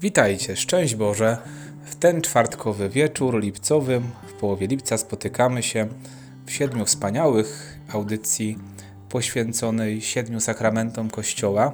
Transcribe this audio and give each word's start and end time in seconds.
Witajcie, 0.00 0.56
szczęść 0.56 0.94
Boże. 0.94 1.38
W 1.84 1.94
ten 1.94 2.22
czwartkowy 2.22 2.88
wieczór 2.88 3.40
lipcowy, 3.40 4.00
w 4.28 4.32
połowie 4.32 4.66
lipca 4.66 4.98
spotykamy 4.98 5.62
się 5.62 5.88
w 6.46 6.50
siedmiu 6.50 6.84
wspaniałych 6.84 7.78
audycji 7.92 8.58
poświęconej 9.08 10.00
siedmiu 10.00 10.40
sakramentom 10.40 11.10
Kościoła. 11.10 11.72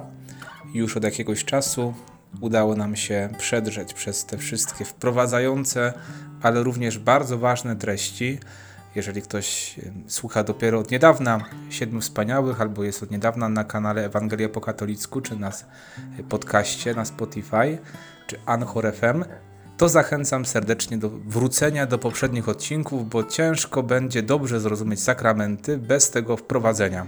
Już 0.73 0.97
od 0.97 1.03
jakiegoś 1.03 1.45
czasu 1.45 1.93
udało 2.41 2.75
nam 2.75 2.95
się 2.95 3.29
przedrzeć 3.37 3.93
przez 3.93 4.25
te 4.25 4.37
wszystkie 4.37 4.85
wprowadzające, 4.85 5.93
ale 6.41 6.63
również 6.63 6.99
bardzo 6.99 7.37
ważne 7.37 7.75
treści. 7.75 8.39
Jeżeli 8.95 9.21
ktoś 9.21 9.75
słucha 10.07 10.43
dopiero 10.43 10.79
od 10.79 10.91
niedawna 10.91 11.45
Siedmiu 11.69 12.01
Wspaniałych, 12.01 12.61
albo 12.61 12.83
jest 12.83 13.03
od 13.03 13.11
niedawna 13.11 13.49
na 13.49 13.63
kanale 13.63 14.05
Ewangelia 14.05 14.49
po 14.49 14.61
katolicku, 14.61 15.21
czy 15.21 15.35
na 15.39 15.47
s- 15.49 15.65
podcaście 16.29 16.93
na 16.95 17.05
Spotify, 17.05 17.77
czy 18.27 18.39
Anchor 18.45 18.93
FM, 18.93 19.23
to 19.77 19.89
zachęcam 19.89 20.45
serdecznie 20.45 20.97
do 20.97 21.09
wrócenia 21.09 21.85
do 21.85 21.97
poprzednich 21.99 22.49
odcinków, 22.49 23.09
bo 23.09 23.23
ciężko 23.23 23.83
będzie 23.83 24.23
dobrze 24.23 24.59
zrozumieć 24.59 25.03
sakramenty 25.03 25.77
bez 25.77 26.11
tego 26.11 26.37
wprowadzenia. 26.37 27.05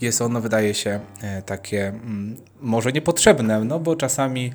Jest 0.00 0.22
ono, 0.22 0.40
wydaje 0.40 0.74
się, 0.74 1.00
e, 1.22 1.42
takie 1.42 1.88
mm, 1.88 2.36
może 2.60 2.92
niepotrzebne, 2.92 3.64
no 3.64 3.80
bo 3.80 3.96
czasami 3.96 4.52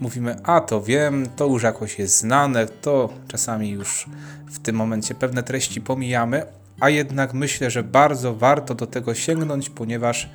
mówimy, 0.00 0.36
a 0.42 0.60
to 0.60 0.82
wiem, 0.82 1.26
to 1.36 1.46
już 1.46 1.62
jakoś 1.62 1.98
jest 1.98 2.18
znane, 2.18 2.66
to 2.66 3.12
czasami 3.28 3.70
już 3.70 4.06
w 4.50 4.58
tym 4.58 4.76
momencie 4.76 5.14
pewne 5.14 5.42
treści 5.42 5.80
pomijamy, 5.80 6.42
a 6.80 6.88
jednak 6.88 7.34
myślę, 7.34 7.70
że 7.70 7.82
bardzo 7.82 8.34
warto 8.34 8.74
do 8.74 8.86
tego 8.86 9.14
sięgnąć, 9.14 9.70
ponieważ 9.70 10.30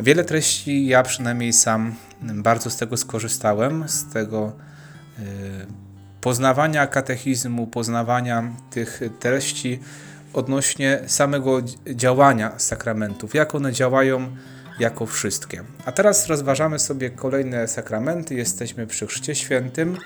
wiele 0.00 0.24
treści, 0.24 0.86
ja 0.86 1.02
przynajmniej 1.02 1.52
sam 1.52 1.94
bardzo 2.22 2.70
z 2.70 2.76
tego 2.76 2.96
skorzystałem, 2.96 3.88
z 3.88 4.12
tego 4.12 4.52
y, 5.18 5.22
poznawania 6.20 6.86
katechizmu, 6.86 7.66
poznawania 7.66 8.42
tych 8.70 9.00
treści 9.20 9.80
odnośnie 10.32 11.00
samego 11.06 11.50
dz- 11.58 11.94
działania 11.94 12.58
sakramentów, 12.58 13.34
jak 13.34 13.54
one 13.54 13.72
działają 13.72 14.36
jako 14.78 15.06
wszystkie. 15.06 15.64
A 15.84 15.92
teraz 15.92 16.26
rozważamy 16.26 16.78
sobie 16.78 17.10
kolejne 17.10 17.68
sakramenty. 17.68 18.34
Jesteśmy 18.34 18.86
przy 18.86 19.06
Chrzcie 19.06 19.34
Świętym. 19.34 19.98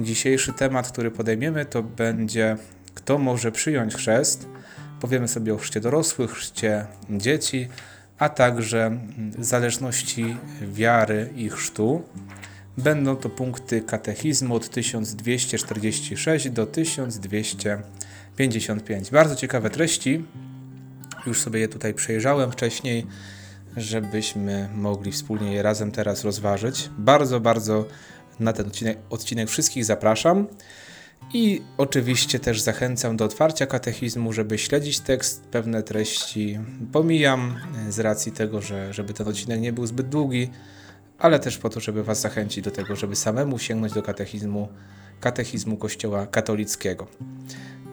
Dzisiejszy 0.00 0.52
temat, 0.52 0.92
który 0.92 1.10
podejmiemy, 1.10 1.64
to 1.64 1.82
będzie 1.82 2.56
kto 2.96 3.18
może 3.18 3.52
przyjąć 3.52 3.94
chrzest. 3.94 4.46
Powiemy 5.00 5.28
sobie 5.28 5.54
o 5.54 5.56
chrzcie 5.56 5.80
dorosłych, 5.80 6.30
chrzcie 6.30 6.86
dzieci, 7.10 7.68
a 8.18 8.28
także 8.28 8.86
mm, 8.86 9.32
zależności 9.38 10.36
wiary 10.62 11.30
i 11.36 11.48
chrztu. 11.48 12.02
Będą 12.78 13.16
to 13.16 13.28
punkty 13.28 13.80
katechizmu 13.80 14.54
od 14.54 14.68
1246 14.68 16.50
do 16.50 16.66
1255. 16.66 19.10
Bardzo 19.10 19.36
ciekawe 19.36 19.70
treści. 19.70 20.24
Już 21.26 21.40
sobie 21.40 21.60
je 21.60 21.68
tutaj 21.68 21.94
przejrzałem 21.94 22.52
wcześniej, 22.52 23.06
żebyśmy 23.76 24.68
mogli 24.74 25.12
wspólnie 25.12 25.52
je 25.52 25.62
razem 25.62 25.92
teraz 25.92 26.24
rozważyć. 26.24 26.90
Bardzo, 26.98 27.40
bardzo 27.40 27.84
na 28.40 28.52
ten 28.52 28.66
odcinek, 28.66 28.98
odcinek 29.10 29.48
wszystkich 29.48 29.84
zapraszam. 29.84 30.46
I 31.34 31.62
oczywiście 31.76 32.38
też 32.40 32.60
zachęcam 32.60 33.16
do 33.16 33.24
otwarcia 33.24 33.66
katechizmu, 33.66 34.32
żeby 34.32 34.58
śledzić 34.58 35.00
tekst, 35.00 35.44
pewne 35.44 35.82
treści 35.82 36.58
pomijam 36.92 37.56
e, 37.88 37.92
z 37.92 37.98
racji 37.98 38.32
tego, 38.32 38.60
że 38.60 38.92
żeby 38.92 39.12
ten 39.12 39.28
odcinek 39.28 39.60
nie 39.60 39.72
był 39.72 39.86
zbyt 39.86 40.08
długi, 40.08 40.50
ale 41.18 41.38
też 41.38 41.58
po 41.58 41.68
to, 41.70 41.80
żeby 41.80 42.04
Was 42.04 42.20
zachęcić 42.20 42.64
do 42.64 42.70
tego, 42.70 42.96
żeby 42.96 43.16
samemu 43.16 43.58
sięgnąć 43.58 43.92
do 43.92 44.02
katechizmu, 44.02 44.68
katechizmu 45.20 45.76
Kościoła 45.76 46.26
katolickiego. 46.26 47.06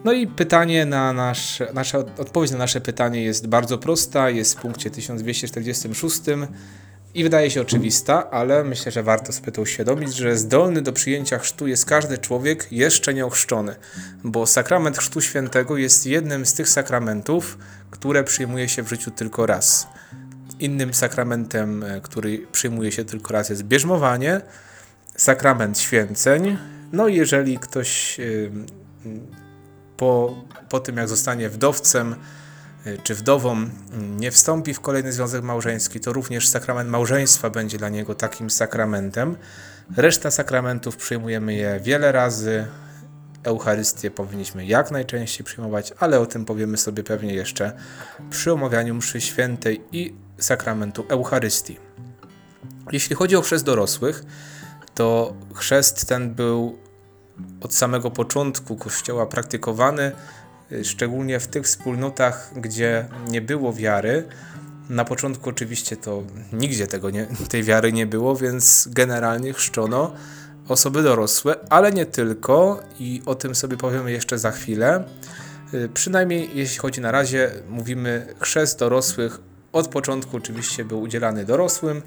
No 0.04 0.12
i 0.12 0.26
pytanie 0.26 0.86
na 0.86 1.12
nasz, 1.12 1.62
nasza 1.74 1.98
odpowiedź 1.98 2.50
na 2.50 2.58
nasze 2.58 2.80
pytanie 2.80 3.24
jest 3.24 3.46
bardzo 3.46 3.78
prosta, 3.78 4.30
jest 4.30 4.58
w 4.58 4.60
punkcie 4.60 4.90
1246 4.90 6.20
i 7.14 7.22
wydaje 7.22 7.50
się 7.50 7.60
oczywista, 7.60 8.30
ale 8.30 8.64
myślę, 8.64 8.92
że 8.92 9.02
warto 9.02 9.32
sobie 9.32 9.52
to 9.52 9.62
uświadomić, 9.62 10.14
że 10.14 10.36
zdolny 10.36 10.82
do 10.82 10.92
przyjęcia 10.92 11.38
chrztu 11.38 11.66
jest 11.66 11.86
każdy 11.86 12.18
człowiek 12.18 12.72
jeszcze 12.72 13.14
nieochrzczony, 13.14 13.76
bo 14.24 14.46
sakrament 14.46 14.98
chrztu 14.98 15.20
świętego 15.20 15.76
jest 15.76 16.06
jednym 16.06 16.46
z 16.46 16.54
tych 16.54 16.68
sakramentów, 16.68 17.58
które 17.90 18.24
przyjmuje 18.24 18.68
się 18.68 18.82
w 18.82 18.88
życiu 18.88 19.10
tylko 19.10 19.46
raz. 19.46 19.88
Innym 20.60 20.94
sakramentem, 20.94 21.84
e, 21.84 22.00
który 22.00 22.46
przyjmuje 22.52 22.92
się 22.92 23.04
tylko 23.04 23.32
raz 23.32 23.50
jest 23.50 23.62
bierzmowanie, 23.62 24.40
sakrament 25.16 25.78
święceń. 25.78 26.58
No 26.92 27.08
i 27.08 27.14
jeżeli 27.14 27.58
ktoś 27.58 28.20
ym, 28.20 28.66
po, 30.04 30.34
po 30.68 30.80
tym, 30.80 30.96
jak 30.96 31.08
zostanie 31.08 31.48
wdowcem 31.48 32.14
y, 32.86 32.98
czy 33.02 33.14
wdową, 33.14 33.52
mm, 33.52 34.20
nie 34.20 34.30
wstąpi 34.30 34.74
w 34.74 34.80
kolejny 34.80 35.12
związek 35.12 35.42
małżeński, 35.42 36.00
to 36.00 36.12
również 36.12 36.48
sakrament 36.48 36.90
małżeństwa 36.90 37.50
będzie 37.50 37.78
dla 37.78 37.88
niego 37.88 38.14
takim 38.14 38.50
sakramentem. 38.50 39.36
Reszta 39.96 40.30
sakramentów 40.30 40.96
przyjmujemy 40.96 41.54
je 41.54 41.80
wiele 41.82 42.12
razy. 42.12 42.66
Eucharystię 43.44 44.10
powinniśmy 44.10 44.66
jak 44.66 44.90
najczęściej 44.90 45.44
przyjmować, 45.44 45.92
ale 45.98 46.20
o 46.20 46.26
tym 46.26 46.44
powiemy 46.44 46.76
sobie 46.76 47.04
pewnie 47.04 47.34
jeszcze 47.34 47.72
przy 48.30 48.52
omawianiu 48.52 48.94
mszy 48.94 49.20
świętej 49.20 49.82
i 49.92 50.14
sakramentu 50.38 51.04
Eucharystii. 51.08 51.78
Jeśli 52.92 53.16
chodzi 53.16 53.36
o 53.36 53.42
chrzest 53.42 53.64
dorosłych, 53.64 54.24
to 54.94 55.34
chrzest 55.54 56.08
ten 56.08 56.34
był 56.34 56.83
od 57.60 57.74
samego 57.74 58.10
początku 58.10 58.76
Kościoła 58.76 59.26
praktykowany, 59.26 60.12
y, 60.72 60.84
szczególnie 60.84 61.40
w 61.40 61.46
tych 61.46 61.64
wspólnotach, 61.64 62.50
gdzie 62.56 63.08
nie 63.28 63.40
było 63.40 63.72
wiary. 63.72 64.28
Na 64.88 65.04
początku 65.04 65.50
oczywiście 65.50 65.96
to 65.96 66.22
nigdzie 66.52 66.86
tego 66.86 67.10
nie, 67.10 67.26
tej 67.50 67.62
wiary 67.62 67.92
nie 67.92 68.06
było, 68.06 68.36
więc 68.36 68.88
generalnie 68.92 69.52
chrzczono 69.52 70.12
osoby 70.68 71.02
dorosłe, 71.02 71.56
ale 71.70 71.92
nie 71.92 72.06
tylko 72.06 72.82
i 72.98 73.22
o 73.26 73.34
tym 73.34 73.54
sobie 73.54 73.76
powiemy 73.76 74.12
jeszcze 74.12 74.38
za 74.38 74.50
chwilę. 74.50 75.04
Y, 75.74 75.88
Przynajmniej 75.94 76.50
jeśli 76.54 76.78
chodzi 76.78 77.00
na 77.00 77.12
razie, 77.12 77.50
mówimy 77.68 78.34
chrzest 78.40 78.78
dorosłych 78.78 79.40
od 79.72 79.88
początku 79.88 80.36
oczywiście 80.36 80.84
był 80.84 81.00
udzielany 81.00 81.44
dorosłym, 81.44 82.02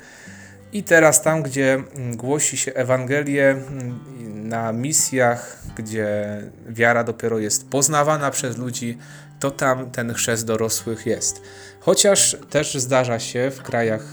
i 0.73 0.83
teraz 0.83 1.21
tam, 1.21 1.43
gdzie 1.43 1.73
mm, 1.73 2.17
głosi 2.17 2.57
się 2.57 2.73
Ewangelię 2.73 3.49
mm, 3.49 3.99
na 4.47 4.73
misjach, 4.73 5.63
gdzie 5.75 6.41
wiara 6.67 7.03
dopiero 7.03 7.39
jest 7.39 7.69
poznawana 7.69 8.31
przez 8.31 8.57
ludzi, 8.57 8.97
to 9.39 9.51
tam 9.51 9.91
ten 9.91 10.13
chrzest 10.13 10.45
dorosłych 10.45 11.05
jest. 11.05 11.41
Chociaż 11.79 12.37
też 12.49 12.75
zdarza 12.75 13.19
się 13.19 13.51
w 13.51 13.61
krajach 13.61 14.05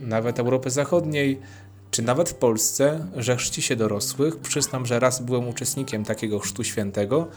nawet 0.00 0.38
Europy 0.38 0.70
Zachodniej, 0.70 1.40
czy 1.90 2.02
nawet 2.02 2.30
w 2.30 2.34
Polsce, 2.34 3.06
że 3.16 3.36
chrzci 3.36 3.62
się 3.62 3.76
dorosłych. 3.76 4.36
Przyznam, 4.36 4.86
że 4.86 5.00
raz 5.00 5.22
byłem 5.22 5.48
uczestnikiem 5.48 6.04
takiego 6.04 6.38
chrztu 6.38 6.64
świętego 6.64 7.28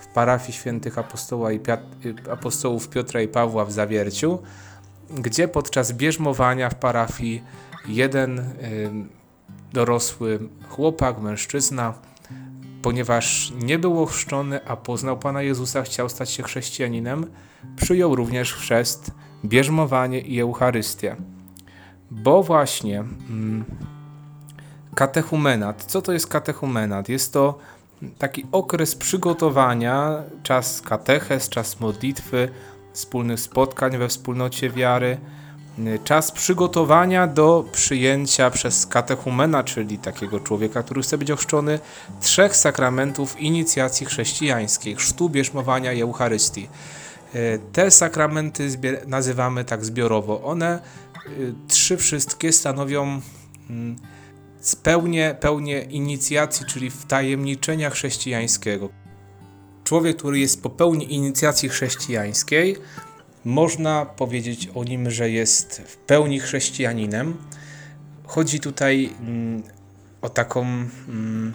w 0.00 0.06
parafii 0.06 0.52
świętych 0.52 0.98
apostoła 0.98 1.52
i 1.52 1.60
Piat- 1.60 2.06
y, 2.26 2.30
apostołów 2.30 2.88
Piotra 2.88 3.22
i 3.22 3.28
Pawła 3.28 3.64
w 3.64 3.72
Zawierciu, 3.72 4.38
gdzie 5.10 5.48
podczas 5.48 5.92
bierzmowania 5.92 6.70
w 6.70 6.74
parafii 6.74 7.42
jeden 7.88 8.38
ym, 8.38 9.08
dorosły 9.72 10.38
chłopak, 10.68 11.20
mężczyzna, 11.20 11.94
ponieważ 12.82 13.52
nie 13.62 13.78
był 13.78 14.02
ochrzczony, 14.02 14.64
a 14.66 14.76
poznał 14.76 15.18
Pana 15.18 15.42
Jezusa, 15.42 15.82
chciał 15.82 16.08
stać 16.08 16.30
się 16.30 16.42
chrześcijaninem, 16.42 17.26
przyjął 17.76 18.14
również 18.14 18.54
chrzest, 18.54 19.10
bierzmowanie 19.44 20.20
i 20.20 20.40
Eucharystię. 20.40 21.16
Bo 22.10 22.42
właśnie 22.42 23.00
mm, 23.00 23.64
katechumenat, 24.94 25.84
co 25.84 26.02
to 26.02 26.12
jest 26.12 26.26
katechumenat? 26.26 27.08
Jest 27.08 27.32
to 27.32 27.58
taki 28.18 28.46
okres 28.52 28.94
przygotowania, 28.94 30.22
czas 30.42 30.82
katechez, 30.82 31.48
czas 31.48 31.80
modlitwy, 31.80 32.48
wspólnych 32.92 33.40
spotkań 33.40 33.98
we 33.98 34.08
wspólnocie 34.08 34.70
wiary, 34.70 35.06
y, 35.06 35.43
czas 36.04 36.32
przygotowania 36.32 37.26
do 37.26 37.64
przyjęcia 37.72 38.50
przez 38.50 38.86
katechumena, 38.86 39.64
czyli 39.64 39.98
takiego 39.98 40.40
człowieka, 40.40 40.82
który 40.82 41.02
chce 41.02 41.18
być 41.18 41.30
ochrzczony, 41.30 41.78
trzech 42.20 42.56
sakramentów 42.56 43.40
inicjacji 43.40 44.06
chrześcijańskiej, 44.06 44.96
chrztu, 44.96 45.30
bierzmowania 45.30 45.92
i 45.92 46.00
Eucharystii. 46.00 46.68
Y, 47.34 47.60
Te 47.72 47.90
sakramenty 47.90 48.68
nazywamy 49.06 49.64
tak 49.64 49.84
zbiorowo. 49.84 50.42
One 50.42 50.78
y, 51.26 51.54
trzy 51.68 51.96
wszystkie 51.96 52.52
stanowią 52.52 53.20
mm, 53.70 53.96
spełnię 54.60 55.36
pełnię 55.40 55.82
inicjacji, 55.82 56.66
czyli 56.66 56.90
wtajemniczenia 56.90 57.90
chrześcijańskiego. 57.90 58.88
Człowiek, 59.84 60.16
który 60.16 60.38
jest 60.38 60.62
po 60.62 60.70
pełni 60.70 61.14
inicjacji 61.14 61.68
chrześcijańskiej, 61.68 62.76
można 63.44 64.06
powiedzieć 64.06 64.68
o 64.74 64.84
nim, 64.84 65.10
że 65.10 65.30
jest 65.30 65.82
w 65.86 65.96
pełni 65.96 66.40
chrześcijaninem. 66.40 67.36
Chodzi 68.26 68.60
tutaj 68.60 69.10
mm, 69.20 69.62
o 70.22 70.28
taką 70.28 70.62
mm, 70.62 71.54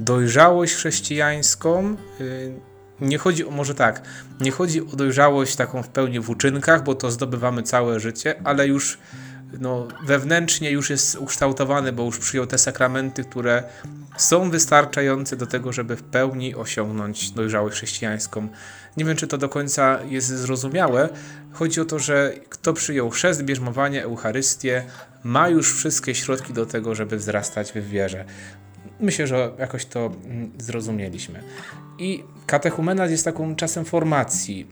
dojrzałość 0.00 0.74
chrześcijańską. 0.74 1.96
Y, 2.20 2.52
nie 3.00 3.18
chodzi 3.18 3.46
o, 3.46 3.50
może 3.50 3.74
tak, 3.74 4.02
nie 4.40 4.50
chodzi 4.50 4.80
o 4.80 4.96
dojrzałość 4.96 5.56
taką 5.56 5.82
w 5.82 5.88
pełni 5.88 6.20
w 6.20 6.30
uczynkach, 6.30 6.84
bo 6.84 6.94
to 6.94 7.10
zdobywamy 7.10 7.62
całe 7.62 8.00
życie, 8.00 8.34
ale 8.44 8.66
już 8.66 8.98
no, 9.58 9.88
wewnętrznie 10.04 10.70
już 10.70 10.90
jest 10.90 11.16
ukształtowany, 11.16 11.92
bo 11.92 12.04
już 12.04 12.18
przyjął 12.18 12.46
te 12.46 12.58
sakramenty, 12.58 13.24
które 13.24 13.62
są 14.16 14.50
wystarczające 14.50 15.36
do 15.36 15.46
tego, 15.46 15.72
żeby 15.72 15.96
w 15.96 16.02
pełni 16.02 16.54
osiągnąć 16.54 17.30
dojrzałość 17.30 17.76
chrześcijańską. 17.76 18.48
Nie 18.96 19.04
wiem, 19.04 19.16
czy 19.16 19.26
to 19.26 19.38
do 19.38 19.48
końca 19.48 19.98
jest 20.08 20.28
zrozumiałe. 20.28 21.08
Chodzi 21.52 21.80
o 21.80 21.84
to, 21.84 21.98
że 21.98 22.32
kto 22.48 22.72
przyjął 22.72 23.10
chrzest, 23.10 23.42
bierzmowanie, 23.42 24.04
Eucharystię, 24.04 24.84
ma 25.24 25.48
już 25.48 25.74
wszystkie 25.74 26.14
środki 26.14 26.52
do 26.52 26.66
tego, 26.66 26.94
żeby 26.94 27.16
wzrastać 27.16 27.72
w 27.72 27.88
wierze. 27.88 28.24
Myślę, 29.00 29.26
że 29.26 29.50
jakoś 29.58 29.86
to 29.86 30.06
mm, 30.24 30.50
zrozumieliśmy. 30.58 31.42
I 31.98 32.24
katechumenat 32.46 33.10
jest 33.10 33.24
taką 33.24 33.56
czasem 33.56 33.84
formacji. 33.84 34.66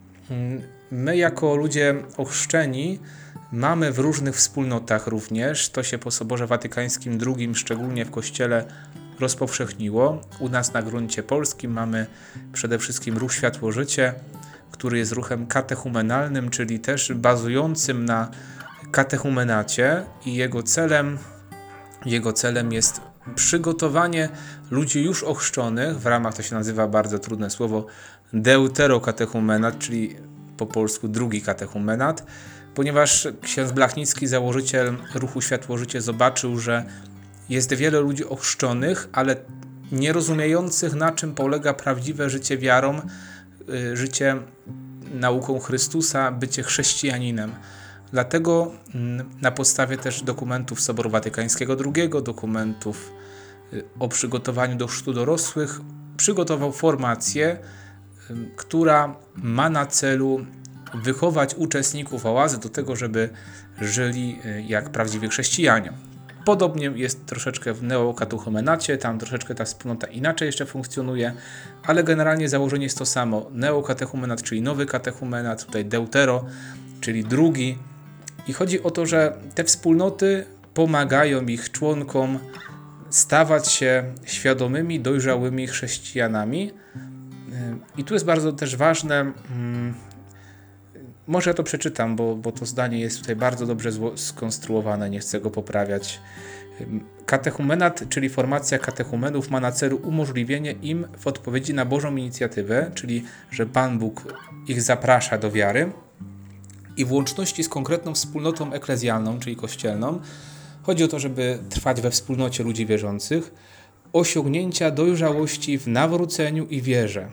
My, 0.90 1.17
jako 1.17 1.56
ludzie 1.56 1.94
ochrzczeni, 2.17 2.99
mamy 3.52 3.93
w 3.93 3.99
różnych 3.99 4.37
wspólnotach 4.37 5.06
również. 5.06 5.70
To 5.70 5.82
się 5.82 5.99
po 5.99 6.11
Soborze 6.11 6.46
Watykańskim 6.46 7.19
II, 7.26 7.55
szczególnie 7.55 8.05
w 8.05 8.11
Kościele, 8.11 8.64
rozpowszechniło. 9.20 10.20
U 10.40 10.49
nas 10.49 10.73
na 10.73 10.82
gruncie 10.82 11.23
polskim 11.23 11.73
mamy 11.73 12.06
przede 12.52 12.79
wszystkim 12.79 13.19
ruch 13.19 13.35
Światło 13.35 13.73
Życie, 13.73 14.14
który 14.70 14.99
jest 14.99 15.12
ruchem 15.12 15.46
katechumenalnym, 15.46 16.50
czyli 16.50 16.81
też 16.81 17.12
bazującym 17.12 18.05
na 18.05 18.31
katechumenacie 18.91 20.02
i 20.26 20.34
jego 20.34 20.62
celem, 20.62 21.19
jego 22.05 22.32
celem 22.32 22.73
jest 22.73 23.00
przygotowanie 23.34 24.29
ludzi 24.70 25.05
już 25.05 25.23
ochrzczonych 25.23 25.99
w 25.99 26.06
ramach, 26.06 26.34
to 26.34 26.43
się 26.43 26.55
nazywa 26.55 26.88
bardzo 26.88 27.19
trudne 27.19 27.50
słowo, 27.50 27.87
deuterokatechumenat, 28.32 29.79
czyli 29.79 30.17
po 30.58 30.66
polsku 30.66 31.08
drugi 31.08 31.43
katechumenat, 31.43 32.26
ponieważ 32.75 33.28
ksiądz 33.43 33.72
Blachnicki, 33.72 34.26
założyciel 34.26 34.96
ruchu 35.14 35.40
Światło 35.40 35.78
Życie, 35.78 36.00
zobaczył, 36.00 36.58
że 36.58 36.84
jest 37.49 37.75
wiele 37.75 38.00
ludzi 38.00 38.25
ochrzczonych, 38.25 39.08
ale 39.12 39.37
nie 39.93 40.12
rozumiejących, 40.12 40.94
na 40.94 41.12
czym 41.12 41.34
polega 41.34 41.75
prawdziwe 41.75 42.31
życie 42.31 42.58
wiarą, 42.58 43.00
y, 43.69 43.96
życie 43.96 44.37
nauką 45.14 45.58
Chrystusa, 45.58 46.32
bycie 46.32 46.62
chrześcijaninem. 46.62 47.52
Dlatego 48.12 48.72
mm, 48.94 49.31
na 49.40 49.50
podstawie 49.50 49.96
też 49.96 50.22
dokumentów 50.22 50.81
Soboru 50.81 51.10
Watykańskiego 51.10 51.76
II, 51.84 52.10
dokumentów 52.22 53.12
y, 53.72 53.84
o 53.99 54.08
przygotowaniu 54.08 54.76
do 54.76 54.87
chrztu 54.87 55.12
dorosłych, 55.12 55.81
przygotował 56.16 56.72
formację, 56.72 57.58
która 58.56 59.16
ma 59.36 59.70
na 59.70 59.86
celu 59.86 60.46
wychować 60.94 61.54
uczestników 61.54 62.26
oazy 62.26 62.60
do 62.60 62.69
tego, 62.69 62.96
żeby 62.96 63.28
żyli 63.80 64.38
jak 64.66 64.90
prawdziwi 64.90 65.28
chrześcijanie. 65.28 65.92
Podobnie 66.44 66.92
jest 66.94 67.26
troszeczkę 67.26 67.72
w 67.72 67.82
neokatuchomenacie, 67.82 68.98
tam 68.98 69.19
troszeczkę 69.19 69.54
ta 69.54 69.64
wspólnota 69.64 70.06
inaczej 70.06 70.46
jeszcze 70.46 70.66
funkcjonuje, 70.66 71.32
ale 71.82 72.04
generalnie 72.04 72.48
założenie 72.48 72.84
jest 72.84 72.98
to 72.98 73.06
samo. 73.06 73.50
Neokatechumenat, 73.52 74.42
czyli 74.42 74.62
nowy 74.62 74.86
katechumenat, 74.86 75.64
tutaj 75.64 75.84
deutero, 75.84 76.44
czyli 77.00 77.24
drugi. 77.24 77.78
I 78.46 78.52
chodzi 78.52 78.82
o 78.82 78.90
to, 78.90 79.06
że 79.06 79.36
te 79.54 79.64
wspólnoty 79.64 80.46
pomagają 80.74 81.46
ich 81.46 81.72
członkom 81.72 82.38
stawać 83.10 83.72
się 83.72 84.04
świadomymi, 84.24 85.00
dojrzałymi 85.00 85.66
chrześcijanami. 85.66 86.72
I 87.97 88.05
tu 88.05 88.15
jest 88.15 88.26
bardzo 88.26 88.53
też 88.53 88.76
ważne, 88.76 89.32
mm, 89.50 89.94
może 91.26 91.50
ja 91.50 91.55
to 91.55 91.62
przeczytam, 91.62 92.17
bo, 92.17 92.37
bo 92.37 92.53
to 92.53 92.67
zdanie 92.67 93.00
jest 93.00 93.20
tutaj 93.20 93.37
bardzo 93.37 93.67
dobrze 93.67 93.91
skonstruowane, 94.17 95.11
nie 95.11 95.19
chcę 95.19 95.41
go 95.41 95.50
poprawiać. 95.50 96.20
Katechumenat, 97.26 98.09
czyli 98.09 98.29
formacja 98.29 98.79
katechumenów, 98.79 99.50
ma 99.50 99.61
na 99.61 99.73
celu 99.73 99.97
umożliwienie 99.97 100.73
im 100.73 101.06
w 101.19 101.26
odpowiedzi 101.26 101.75
na 101.75 101.85
Bożą 101.85 102.17
inicjatywę, 102.17 102.91
czyli 102.94 103.25
że 103.50 103.67
Pan 103.67 103.99
Bóg 103.99 104.35
ich 104.69 104.82
zaprasza 104.82 105.38
do 105.38 105.50
wiary 105.50 105.93
i 106.97 107.05
w 107.05 107.12
łączności 107.12 107.65
z 107.65 107.69
konkretną 107.69 108.15
wspólnotą 108.15 108.73
eklezjalną, 108.73 109.38
czyli 109.38 109.56
kościelną, 109.56 110.20
chodzi 110.82 111.05
o 111.05 111.09
to, 111.09 111.19
żeby 111.19 111.59
trwać 111.70 112.00
we 112.00 112.11
wspólnocie 112.11 112.65
ludzi 112.65 112.87
wierzących, 112.87 113.55
osiągnięcia 114.12 114.91
dojrzałości 114.91 115.79
w 115.79 115.87
nawróceniu 115.88 116.67
i 116.67 116.82
wierze. 116.82 117.29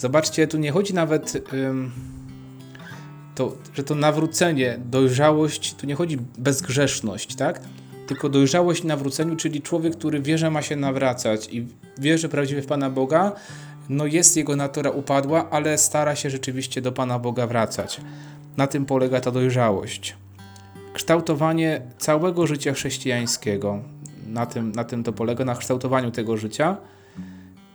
Zobaczcie, 0.00 0.46
tu 0.46 0.58
nie 0.58 0.72
chodzi 0.72 0.94
nawet. 0.94 1.52
Ym, 1.52 1.90
to, 3.34 3.56
że 3.74 3.84
to 3.84 3.94
nawrócenie, 3.94 4.78
dojrzałość, 4.84 5.74
tu 5.74 5.86
nie 5.86 5.94
chodzi 5.94 6.18
bezgrzeszność, 6.38 7.34
tak? 7.34 7.60
Tylko 8.06 8.28
dojrzałość 8.28 8.84
nawróceniu, 8.84 9.36
czyli 9.36 9.62
człowiek, 9.62 9.96
który 9.96 10.20
wie, 10.20 10.38
że 10.38 10.50
ma 10.50 10.62
się 10.62 10.76
nawracać 10.76 11.48
i 11.52 11.66
wierzy 11.98 12.28
prawdziwie 12.28 12.62
w 12.62 12.66
Pana 12.66 12.90
Boga, 12.90 13.32
no 13.88 14.06
jest 14.06 14.36
jego 14.36 14.56
natura 14.56 14.90
upadła, 14.90 15.50
ale 15.50 15.78
stara 15.78 16.16
się 16.16 16.30
rzeczywiście 16.30 16.82
do 16.82 16.92
Pana 16.92 17.18
Boga 17.18 17.46
wracać. 17.46 18.00
Na 18.56 18.66
tym 18.66 18.86
polega 18.86 19.20
ta 19.20 19.30
dojrzałość. 19.30 20.16
Kształtowanie 20.92 21.82
całego 21.98 22.46
życia 22.46 22.72
chrześcijańskiego, 22.72 23.82
na 24.26 24.46
tym, 24.46 24.72
na 24.72 24.84
tym 24.84 25.04
to 25.04 25.12
polega, 25.12 25.44
na 25.44 25.54
kształtowaniu 25.54 26.10
tego 26.10 26.36
życia. 26.36 26.76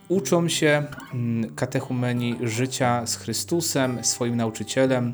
Uczą 0.08 0.50
się 0.50 0.84
mm, 1.14 1.56
katechumeni 1.56 2.36
życia 2.42 3.06
z 3.06 3.16
Chrystusem, 3.16 4.04
swoim 4.04 4.36
nauczycielem, 4.36 5.14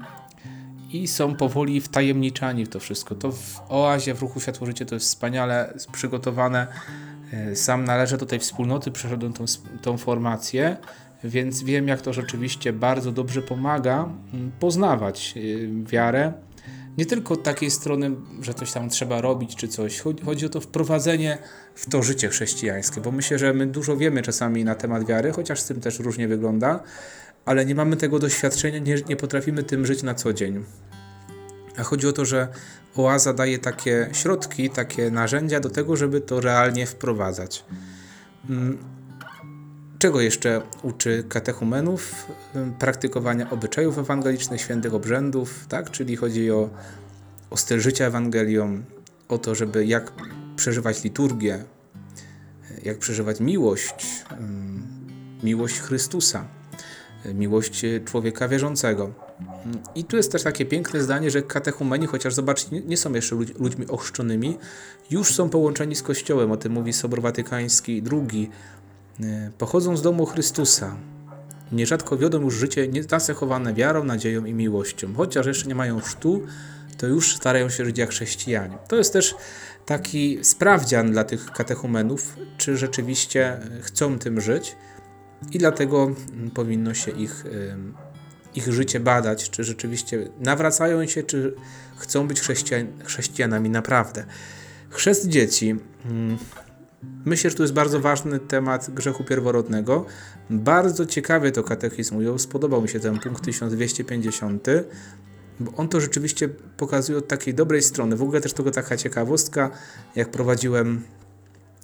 i 0.94 1.08
są 1.08 1.36
powoli 1.36 1.82
wtajemniczani 1.82 2.66
w 2.66 2.70
to 2.70 2.80
wszystko. 2.80 3.16
To 3.16 3.32
w 3.32 3.62
oazie, 3.70 4.14
w 4.14 4.22
ruchu 4.22 4.40
Światło 4.40 4.68
Życie 4.68 4.86
to 4.86 4.96
jest 4.96 5.06
wspaniale 5.06 5.74
przygotowane. 5.92 6.68
E, 7.34 7.56
sam 7.56 7.84
należę 7.84 8.18
do 8.18 8.26
tej 8.26 8.40
wspólnoty, 8.40 8.92
przeszedłem 8.92 9.34
tą, 9.34 9.46
tą 9.82 9.98
formację, 9.98 10.78
więc 11.24 11.64
wiem, 11.64 11.88
jak 11.88 12.02
to 12.02 12.14
rzeczywiście 12.14 12.74
bardzo 12.74 13.12
dobrze 13.12 13.42
pomaga 13.42 14.10
mm, 14.34 14.52
poznawać 14.60 15.34
e, 15.38 15.42
wiarę. 15.86 16.34
Nie 16.98 17.06
tylko 17.06 17.36
takiej 17.36 17.72
strony, 17.72 18.12
że 18.42 18.54
coś 18.54 18.72
tam 18.72 18.90
trzeba 18.90 19.22
robić 19.22 19.56
czy 19.56 19.68
coś. 19.68 20.02
Chodzi 20.26 20.46
o 20.46 20.50
to 20.50 20.62
wprowadzenie 20.62 21.38
w 21.76 21.90
to 21.90 22.04
życie 22.04 22.30
chrześcijańskie, 22.30 23.02
bo 23.02 23.12
myślę, 23.12 23.40
że 23.40 23.54
my 23.54 23.68
dużo 23.68 23.98
wiemy 23.98 24.22
czasami 24.22 24.66
na 24.66 24.76
temat 24.76 25.06
wiary, 25.06 25.32
chociaż 25.32 25.60
z 25.60 25.66
tym 25.66 25.82
też 25.82 26.00
różnie 26.00 26.28
wygląda 26.28 26.84
ale 27.46 27.66
nie 27.66 27.76
mamy 27.76 27.98
tego 27.98 28.20
doświadczenia, 28.20 28.80
nie, 28.80 28.96
nie 29.10 29.16
potrafimy 29.16 29.64
tym 29.64 29.86
żyć 29.86 30.04
na 30.04 30.14
co 30.14 30.34
dzień. 30.34 30.64
A 31.78 31.84
chodzi 31.84 32.08
o 32.08 32.14
to, 32.14 32.26
że 32.26 32.48
oaza 32.96 33.34
daje 33.34 33.60
takie 33.60 34.10
środki, 34.14 34.70
takie 34.70 35.12
narzędzia 35.12 35.60
do 35.60 35.70
tego, 35.70 35.96
żeby 35.96 36.22
to 36.22 36.42
realnie 36.42 36.86
wprowadzać. 36.86 37.66
Czego 40.02 40.22
jeszcze 40.22 40.62
uczy 40.84 41.24
katechumenów? 41.30 42.26
Praktykowania 42.80 43.50
obyczajów 43.50 43.98
ewangelicznych, 43.98 44.62
świętych 44.62 44.94
obrzędów, 44.94 45.66
tak? 45.70 45.92
czyli 45.92 46.16
chodzi 46.16 46.52
o, 46.52 46.70
o 47.50 47.58
styl 47.58 47.80
życia 47.80 48.06
Ewangelią, 48.06 48.84
o 49.28 49.38
to, 49.38 49.56
żeby 49.56 49.86
jak 49.86 50.12
przeżywać 50.56 51.04
liturgię, 51.04 51.64
jak 52.84 52.98
przeżywać 52.98 53.40
miłość, 53.40 54.26
mm, 54.32 54.84
miłość 55.44 55.80
Chrystusa 55.80 56.46
miłość 57.34 57.86
człowieka 58.06 58.48
wierzącego. 58.48 59.14
I 59.96 60.04
tu 60.04 60.18
jest 60.18 60.32
też 60.32 60.44
takie 60.44 60.66
piękne 60.66 61.02
zdanie, 61.02 61.32
że 61.32 61.42
katechumeni, 61.42 62.08
chociaż 62.08 62.34
zobaczcie, 62.34 62.82
nie 62.82 62.98
są 62.98 63.14
jeszcze 63.14 63.36
ludźmi 63.36 63.88
ochrzczonymi, 63.88 64.58
już 65.12 65.34
są 65.34 65.50
połączeni 65.50 65.96
z 65.96 66.04
Kościołem, 66.04 66.52
o 66.52 66.58
tym 66.58 66.72
mówi 66.72 66.94
Sobor 66.94 67.22
Watykański 67.22 68.04
II, 68.12 68.50
pochodzą 69.58 69.98
z 69.98 70.02
domu 70.02 70.26
Chrystusa. 70.26 70.96
Nierzadko 71.72 72.18
wiodą 72.18 72.42
już 72.42 72.56
życie 72.56 72.88
nacechowane 73.12 73.74
wiarą, 73.74 74.04
nadzieją 74.04 74.46
i 74.46 74.54
miłością. 74.54 75.14
Chociaż 75.18 75.46
jeszcze 75.46 75.68
nie 75.68 75.76
mają 75.76 76.00
chrztu, 76.00 76.42
to 76.98 77.08
już 77.08 77.36
starają 77.36 77.70
się 77.70 77.86
żyć 77.86 77.98
jak 77.98 78.10
chrześcijanie. 78.10 78.78
To 78.88 78.96
jest 78.96 79.14
też 79.14 79.36
taki 79.86 80.40
sprawdzian 80.42 81.12
dla 81.12 81.24
tych 81.24 81.52
katechumenów, 81.52 82.36
czy 82.58 82.78
rzeczywiście 82.78 83.60
chcą 83.82 84.20
tym 84.20 84.42
żyć, 84.42 84.76
i 85.52 85.58
dlatego 85.58 86.04
mm, 86.04 86.52
powinno 86.52 86.94
się 86.94 87.12
ich, 87.12 87.46
ich 88.56 88.74
życie 88.74 89.00
badać, 89.00 89.50
czy 89.50 89.64
rzeczywiście 89.64 90.28
nawracają 90.40 91.06
się, 91.08 91.24
czy 91.24 91.54
chcą 91.98 92.28
być 92.28 92.42
chrześcijan, 92.42 92.88
chrześcijanami 93.04 93.70
naprawdę. 93.70 94.26
Chrzest 94.90 95.28
dzieci. 95.28 95.76
Myślę, 97.26 97.50
że 97.50 97.56
to 97.56 97.64
jest 97.64 97.74
bardzo 97.74 98.00
ważny 98.00 98.40
temat 98.40 98.92
grzechu 98.92 99.24
pierworodnego. 99.24 100.06
Bardzo 100.50 101.06
ciekawie 101.06 101.52
to 101.52 101.64
katechizm 101.64 102.18
ujął. 102.18 102.40
Spodobał 102.40 102.82
mi 102.82 102.90
się 102.90 103.00
ten 103.00 103.20
punkt 103.20 103.44
1250, 103.44 104.68
bo 105.60 105.72
on 105.78 105.88
to 105.88 106.02
rzeczywiście 106.02 106.50
pokazuje 106.78 107.18
od 107.18 107.28
takiej 107.28 107.54
dobrej 107.54 107.82
strony. 107.82 108.16
W 108.16 108.22
ogóle 108.22 108.42
też 108.42 108.54
tego 108.54 108.72
taka 108.72 108.98
ciekawostka, 108.98 109.70
jak 110.16 110.32
prowadziłem 110.32 111.02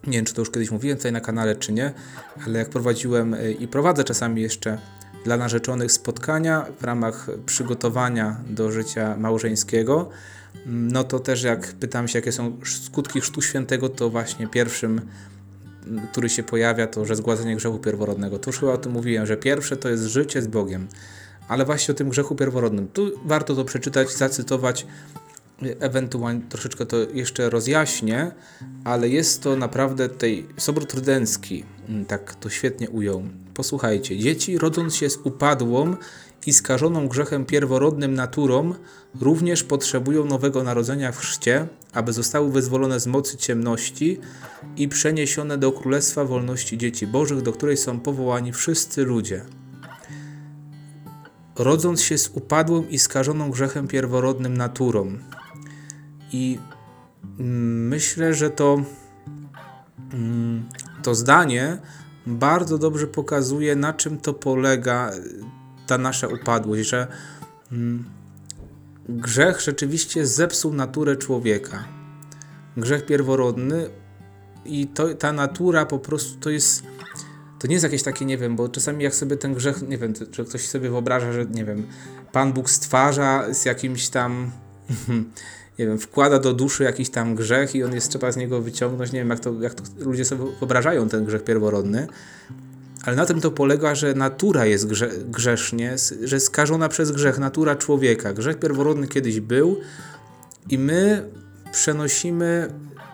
Nie 0.07 0.17
wiem, 0.17 0.25
czy 0.25 0.33
to 0.33 0.41
już 0.41 0.51
kiedyś 0.51 0.71
mówiłem 0.71 0.97
tutaj 0.97 1.11
na 1.11 1.21
kanale, 1.21 1.55
czy 1.55 1.73
nie, 1.73 1.93
ale 2.45 2.59
jak 2.59 2.69
prowadziłem 2.69 3.33
y, 3.33 3.51
i 3.51 3.67
prowadzę 3.67 4.03
czasami 4.03 4.41
jeszcze 4.41 4.77
dla 5.23 5.37
narzeczonych 5.37 5.91
spotkania 5.91 6.65
w 6.79 6.83
ramach 6.83 7.27
przygotowania 7.45 8.37
do 8.49 8.71
życia 8.71 9.15
małżeńskiego, 9.17 10.09
mm, 10.65 10.91
no 10.91 11.03
to 11.03 11.19
też 11.19 11.43
jak 11.43 11.73
pytam 11.73 12.07
się, 12.07 12.19
jakie 12.19 12.31
są 12.31 12.57
skutki 12.65 13.21
Chrztu 13.21 13.41
Świętego, 13.41 13.89
to 13.89 14.09
właśnie 14.09 14.47
pierwszym, 14.47 15.01
mm, 15.87 16.07
który 16.07 16.29
się 16.29 16.43
pojawia, 16.43 16.87
to 16.87 17.05
że 17.05 17.15
zgładzenie 17.15 17.55
grzechu 17.55 17.79
pierworodnego. 17.79 18.39
To 18.39 18.49
już 18.49 18.59
chyba 18.59 18.73
o 18.73 18.77
tym 18.77 18.91
mówiłem, 18.91 19.25
że 19.25 19.37
pierwsze 19.37 19.77
to 19.77 19.89
jest 19.89 20.03
życie 20.03 20.41
z 20.41 20.47
Bogiem. 20.47 20.87
Ale 21.47 21.65
właśnie 21.65 21.91
o 21.91 21.95
tym 21.95 22.09
grzechu 22.09 22.35
pierworodnym. 22.35 22.87
Tu 22.87 23.11
warto 23.25 23.55
to 23.55 23.65
przeczytać, 23.65 24.11
zacytować 24.11 24.87
ewentualnie 25.79 26.41
troszeczkę 26.49 26.85
to 26.85 26.97
jeszcze 27.13 27.49
rozjaśnię, 27.49 28.31
ale 28.83 29.09
jest 29.09 29.43
to 29.43 29.55
naprawdę 29.55 30.09
tej 30.09 30.47
Sobor 30.57 30.85
Trydencki 30.85 31.63
mm, 31.89 32.05
tak 32.05 32.35
to 32.35 32.49
świetnie 32.49 32.89
ujął. 32.89 33.23
Posłuchajcie, 33.53 34.17
dzieci 34.17 34.57
rodząc 34.57 34.95
się 34.95 35.09
z 35.09 35.17
upadłą 35.17 35.95
i 36.45 36.53
skażoną 36.53 37.07
grzechem 37.07 37.45
pierworodnym 37.45 38.13
naturą, 38.13 38.73
również 39.21 39.63
potrzebują 39.63 40.25
nowego 40.25 40.63
narodzenia 40.63 41.11
w 41.11 41.17
chrzcie, 41.17 41.67
aby 41.93 42.13
zostały 42.13 42.51
wyzwolone 42.51 42.99
z 42.99 43.07
mocy 43.07 43.37
ciemności 43.37 44.19
i 44.77 44.87
przeniesione 44.87 45.57
do 45.57 45.71
Królestwa 45.71 46.25
Wolności 46.25 46.77
Dzieci 46.77 47.07
Bożych, 47.07 47.41
do 47.41 47.53
której 47.53 47.77
są 47.77 47.99
powołani 47.99 48.53
wszyscy 48.53 49.03
ludzie. 49.03 49.41
Rodząc 51.55 52.01
się 52.01 52.17
z 52.17 52.29
upadłą 52.33 52.83
i 52.89 52.99
skażoną 52.99 53.51
grzechem 53.51 53.87
pierworodnym 53.87 54.57
naturą, 54.57 55.17
i 56.31 56.59
myślę, 57.89 58.33
że 58.33 58.49
to, 58.49 58.83
mm, 60.13 60.69
to 61.03 61.15
zdanie 61.15 61.77
bardzo 62.25 62.77
dobrze 62.77 63.07
pokazuje, 63.07 63.75
na 63.75 63.93
czym 63.93 64.17
to 64.17 64.33
polega 64.33 65.11
ta 65.87 65.97
nasza 65.97 66.27
upadłość, 66.27 66.89
że 66.89 67.07
mm, 67.71 68.05
grzech 69.09 69.61
rzeczywiście 69.61 70.25
zepsuł 70.25 70.73
naturę 70.73 71.15
człowieka. 71.15 71.83
Grzech 72.77 73.05
pierworodny 73.05 73.89
i 74.65 74.87
to, 74.87 75.13
ta 75.13 75.33
natura 75.33 75.85
po 75.85 75.99
prostu 75.99 76.39
to 76.39 76.49
jest. 76.49 76.83
To 77.59 77.67
nie 77.67 77.73
jest 77.73 77.83
jakieś 77.83 78.03
takie, 78.03 78.25
nie 78.25 78.37
wiem, 78.37 78.55
bo 78.55 78.69
czasami 78.69 79.03
jak 79.03 79.15
sobie 79.15 79.37
ten 79.37 79.53
grzech, 79.53 79.81
nie 79.81 79.97
wiem, 79.97 80.13
że 80.31 80.45
ktoś 80.45 80.67
sobie 80.67 80.89
wyobraża, 80.89 81.31
że 81.31 81.45
nie 81.45 81.65
wiem, 81.65 81.87
Pan 82.31 82.53
Bóg 82.53 82.69
stwarza 82.69 83.53
z 83.53 83.65
jakimś 83.65 84.09
tam 84.09 84.51
nie 85.79 85.87
wiem, 85.87 85.99
wkłada 85.99 86.39
do 86.39 86.53
duszy 86.53 86.83
jakiś 86.83 87.09
tam 87.09 87.35
grzech 87.35 87.75
i 87.75 87.83
on 87.83 87.93
jest 87.93 88.09
trzeba 88.09 88.31
z 88.31 88.37
niego 88.37 88.61
wyciągnąć. 88.61 89.11
Nie 89.11 89.19
wiem, 89.19 89.29
jak 89.29 89.39
to, 89.39 89.53
jak 89.61 89.73
to 89.73 89.83
ludzie 89.99 90.25
sobie 90.25 90.45
wyobrażają 90.59 91.09
ten 91.09 91.25
grzech 91.25 91.43
pierworodny. 91.43 92.07
Ale 93.03 93.15
na 93.15 93.25
tym 93.25 93.41
to 93.41 93.51
polega, 93.51 93.95
że 93.95 94.13
natura 94.13 94.65
jest 94.65 94.87
grze, 94.87 95.09
grzesznie, 95.25 95.95
że 96.23 96.39
skażona 96.39 96.89
przez 96.89 97.11
grzech, 97.11 97.39
natura 97.39 97.75
człowieka. 97.75 98.33
Grzech 98.33 98.59
pierworodny 98.59 99.07
kiedyś 99.07 99.39
był 99.39 99.79
i 100.69 100.77
my 100.77 101.29
przenosimy 101.71 102.73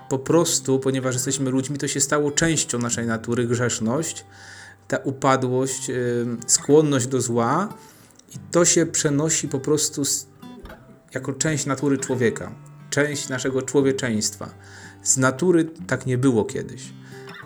po 0.10 0.20
prostu, 0.20 0.80
ponieważ 0.80 1.14
jesteśmy 1.14 1.52
ludźmi, 1.52 1.78
to 1.78 1.88
się 1.88 2.02
stało 2.02 2.32
częścią 2.32 2.80
naszej 2.80 3.08
natury, 3.08 3.48
grzeszność, 3.48 4.26
ta 4.88 4.98
upadłość, 4.98 5.92
skłonność 6.48 7.08
do 7.08 7.22
zła 7.22 7.74
i 8.36 8.38
to 8.52 8.66
się 8.66 8.86
przenosi 8.86 9.48
po 9.48 9.60
prostu 9.60 10.06
z 10.06 10.33
jako 11.14 11.34
część 11.34 11.66
natury 11.66 11.98
człowieka, 11.98 12.52
część 12.90 13.30
naszego 13.30 13.62
człowieczeństwa. 13.62 14.50
Z 15.04 15.18
natury 15.18 15.66
tak 15.88 16.06
nie 16.06 16.18
było 16.18 16.46
kiedyś, 16.46 16.94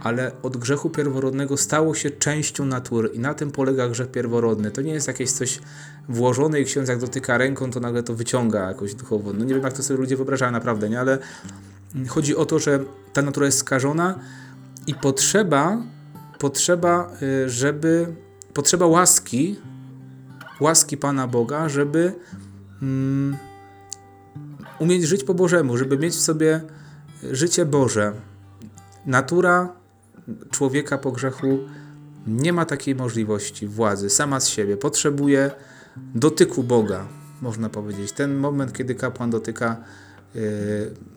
ale 0.04 0.32
od 0.44 0.58
grzechu 0.58 0.90
pierworodnego 0.90 1.58
stało 1.58 1.96
się 1.96 2.12
częścią 2.12 2.66
natury 2.66 3.10
i 3.10 3.20
na 3.20 3.34
tym 3.34 3.52
polega 3.52 3.90
grzech 3.90 4.12
pierworodny. 4.12 4.72
To 4.72 4.82
nie 4.82 4.94
jest 4.94 5.08
jakieś 5.08 5.32
coś 5.32 5.60
włożone 6.10 6.62
i 6.62 6.66
ksiądz 6.66 6.90
jak 6.90 7.00
dotyka 7.00 7.38
ręką, 7.38 7.72
to 7.72 7.80
nagle 7.80 8.04
to 8.04 8.14
wyciąga 8.14 8.68
jakoś 8.68 8.96
duchowo. 8.96 9.34
No 9.34 9.46
nie 9.46 9.54
wiem, 9.54 9.64
jak 9.64 9.74
to 9.74 9.84
sobie 9.84 10.00
ludzie 10.00 10.16
wyobrażają 10.16 10.52
naprawdę, 10.52 10.90
nie? 10.90 11.00
Ale 11.00 11.18
chodzi 12.08 12.36
o 12.36 12.46
to, 12.46 12.60
że 12.60 12.80
ta 13.14 13.22
natura 13.22 13.46
jest 13.46 13.58
skażona 13.58 14.20
i 14.88 14.96
potrzeba, 14.96 15.78
potrzeba, 16.40 17.12
y, 17.46 17.50
żeby, 17.50 18.16
potrzeba 18.54 18.86
łaski, 18.86 19.60
łaski 20.60 20.98
Pana 20.98 21.28
Boga, 21.28 21.70
żeby 21.70 22.14
mm, 22.82 23.38
umieć 24.80 25.04
żyć 25.04 25.24
po 25.24 25.34
Bożemu, 25.34 25.78
żeby 25.78 25.98
mieć 25.98 26.14
w 26.14 26.22
sobie 26.22 26.62
życie 27.32 27.66
Boże. 27.66 28.14
Natura 29.06 29.74
człowieka 30.52 30.98
po 30.98 31.12
grzechu 31.12 31.60
nie 32.28 32.54
ma 32.54 32.66
takiej 32.66 32.96
możliwości 32.96 33.68
władzy 33.68 34.10
sama 34.10 34.40
z 34.40 34.48
siebie. 34.48 34.78
Potrzebuje 34.78 35.52
dotyku 36.16 36.64
Boga, 36.64 37.08
można 37.42 37.70
powiedzieć. 37.70 38.12
Ten 38.12 38.36
moment, 38.36 38.74
kiedy 38.74 38.96
kapłan 38.96 39.30
dotyka 39.30 39.78
yy, 40.36 40.42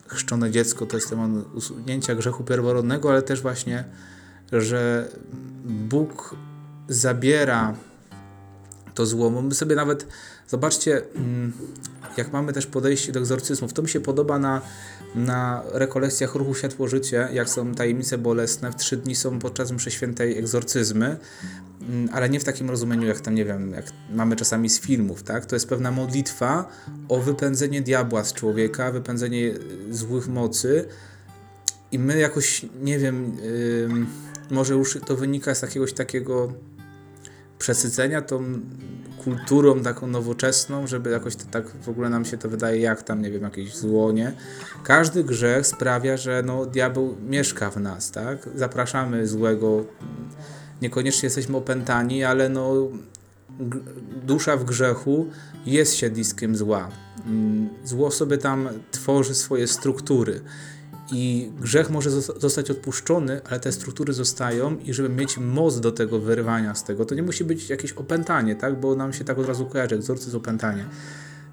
chrzczone 0.07 0.50
dziecko, 0.50 0.87
to 0.87 0.97
jest 0.97 1.11
temat 1.11 1.31
usunięcia 1.55 2.14
grzechu 2.14 2.45
pierworodnego, 2.45 3.11
ale 3.11 3.23
też 3.23 3.43
właśnie, 3.43 3.85
że 4.52 5.09
Bóg 5.64 6.35
zabiera 6.88 7.75
to 8.95 9.07
zło. 9.07 9.43
My 9.43 9.55
sobie 9.55 9.76
nawet, 9.76 10.07
zobaczcie, 10.49 11.02
mm, 11.14 11.52
jak 12.17 12.33
mamy 12.33 12.52
też 12.52 12.67
podejście 12.67 13.12
do 13.12 13.21
egzorcyzmów. 13.21 13.73
To 13.73 13.83
mi 13.83 13.88
się 13.88 14.00
podoba 14.00 14.38
na, 14.38 14.62
na 15.14 15.62
rekolekcjach 15.73 16.35
ruchu 16.35 16.55
Światło-Życie, 16.55 17.29
jak 17.33 17.49
są 17.49 17.75
tajemnice 17.75 18.19
bolesne, 18.19 18.73
w 18.73 18.76
trzy 18.76 18.97
dni 18.97 19.14
są 19.14 19.38
podczas 19.38 19.73
mszy 19.73 19.90
świętej 19.90 20.38
egzorcyzmy, 20.38 21.17
mm, 21.81 22.09
ale 22.12 22.29
nie 22.29 22.40
w 22.40 22.45
takim 22.45 22.71
rozumieniu, 22.71 23.07
jak 23.07 23.21
tam, 23.21 23.35
nie 23.35 23.45
wiem, 23.45 23.73
jak 23.73 23.85
mamy 24.12 24.37
czasami 24.37 24.71
z 24.71 24.81
filmów, 24.81 25.23
tak? 25.23 25.47
To 25.47 25.57
jest 25.57 25.69
pewna 25.69 25.90
modlitwa 25.90 26.69
o 27.09 27.21
wypędzenie 27.21 27.83
diabła 27.83 28.25
z 28.25 28.33
człowieka, 28.33 28.93
wypędzenie 28.93 29.55
złych 29.90 30.29
mocy 30.29 30.85
i 31.93 31.99
my 31.99 32.19
jakoś, 32.19 32.67
nie 32.83 32.99
wiem, 32.99 33.37
yy, 33.43 33.88
może 34.50 34.75
już 34.75 34.99
to 35.07 35.17
wynika 35.17 35.55
z 35.55 35.62
jakiegoś 35.62 35.93
takiego 35.93 36.52
przesycenia 37.59 38.23
tą 38.23 38.61
kulturą 39.25 39.83
taką 39.83 40.07
nowoczesną, 40.07 40.87
żeby 40.87 41.11
jakoś 41.11 41.37
to 41.37 41.45
tak 41.50 41.65
w 41.83 41.89
ogóle 41.89 42.11
nam 42.11 42.25
się 42.25 42.39
to 42.39 42.49
wydaje 42.49 42.81
jak 42.81 43.03
tam, 43.03 43.23
nie 43.23 43.31
wiem, 43.31 43.43
jakieś 43.43 43.77
zło, 43.77 44.12
nie? 44.12 44.33
Każdy 44.85 45.25
grzech 45.25 45.67
sprawia, 45.67 46.17
że 46.17 46.43
no 46.47 46.67
diabeł 46.67 47.17
mieszka 47.29 47.71
w 47.71 47.77
nas, 47.77 48.11
tak? 48.11 48.49
Zapraszamy 48.55 49.27
złego, 49.27 49.85
niekoniecznie 50.83 51.27
jesteśmy 51.27 51.57
opętani, 51.57 52.25
ale 52.25 52.49
no 52.49 52.75
dusza 54.27 54.57
w 54.57 54.65
grzechu 54.65 55.27
jest 55.67 55.95
siedliskiem 55.95 56.57
zła. 56.57 56.89
Mm, 57.27 57.69
zło 57.85 58.11
sobie 58.11 58.39
tam 58.39 58.69
tworzy 58.91 59.35
swoje 59.35 59.67
struktury 59.67 60.41
i 61.12 61.50
grzech 61.61 61.90
może 61.90 62.11
zostać 62.21 62.71
odpuszczony, 62.71 63.40
ale 63.50 63.61
te 63.61 63.73
struktury 63.73 64.12
zostają 64.12 64.76
i 64.79 64.95
żeby 64.95 65.09
mieć 65.09 65.38
moc 65.38 65.81
do 65.81 65.93
tego 65.93 66.19
wyrywania 66.19 66.75
z 66.75 66.85
tego, 66.85 67.05
to 67.05 67.14
nie 67.14 67.23
musi 67.23 67.45
być 67.45 67.71
jakieś 67.71 67.93
opętanie, 67.93 68.57
tak? 68.57 68.81
Bo 68.81 68.95
nam 68.95 69.12
się 69.12 69.25
tak 69.25 69.38
od 69.38 69.47
razu 69.47 69.67
kojarzy, 69.67 69.95
egzorcyzm 69.95 70.37
opętanie. 70.37 70.85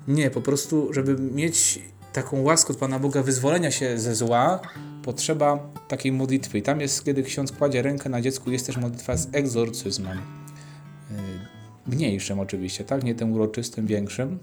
Nie, 0.07 0.31
po 0.31 0.41
prostu, 0.41 0.93
żeby 0.93 1.15
mieć 1.21 1.81
taką 2.13 2.41
łaskę 2.41 2.73
od 2.73 2.79
Pana 2.79 2.99
Boga 2.99 3.23
wyzwolenia 3.23 3.71
się 3.71 3.97
ze 3.99 4.15
zła, 4.15 4.59
potrzeba 5.03 5.73
takiej 5.87 6.11
modlitwy. 6.11 6.57
I 6.57 6.61
tam 6.61 6.81
jest, 6.81 7.05
kiedy 7.05 7.23
ksiądz 7.23 7.51
kładzie 7.51 7.81
rękę 7.81 8.09
na 8.09 8.21
dziecku, 8.21 8.51
jest 8.51 8.65
też 8.65 8.77
modlitwa 8.77 9.17
z 9.17 9.27
egzorcyzmem. 9.31 10.17
Yy, 10.17 11.95
mniejszym 11.95 12.39
oczywiście, 12.39 12.83
tak? 12.83 13.03
Nie 13.03 13.15
tym 13.15 13.33
uroczystym, 13.33 13.87
większym 13.87 14.39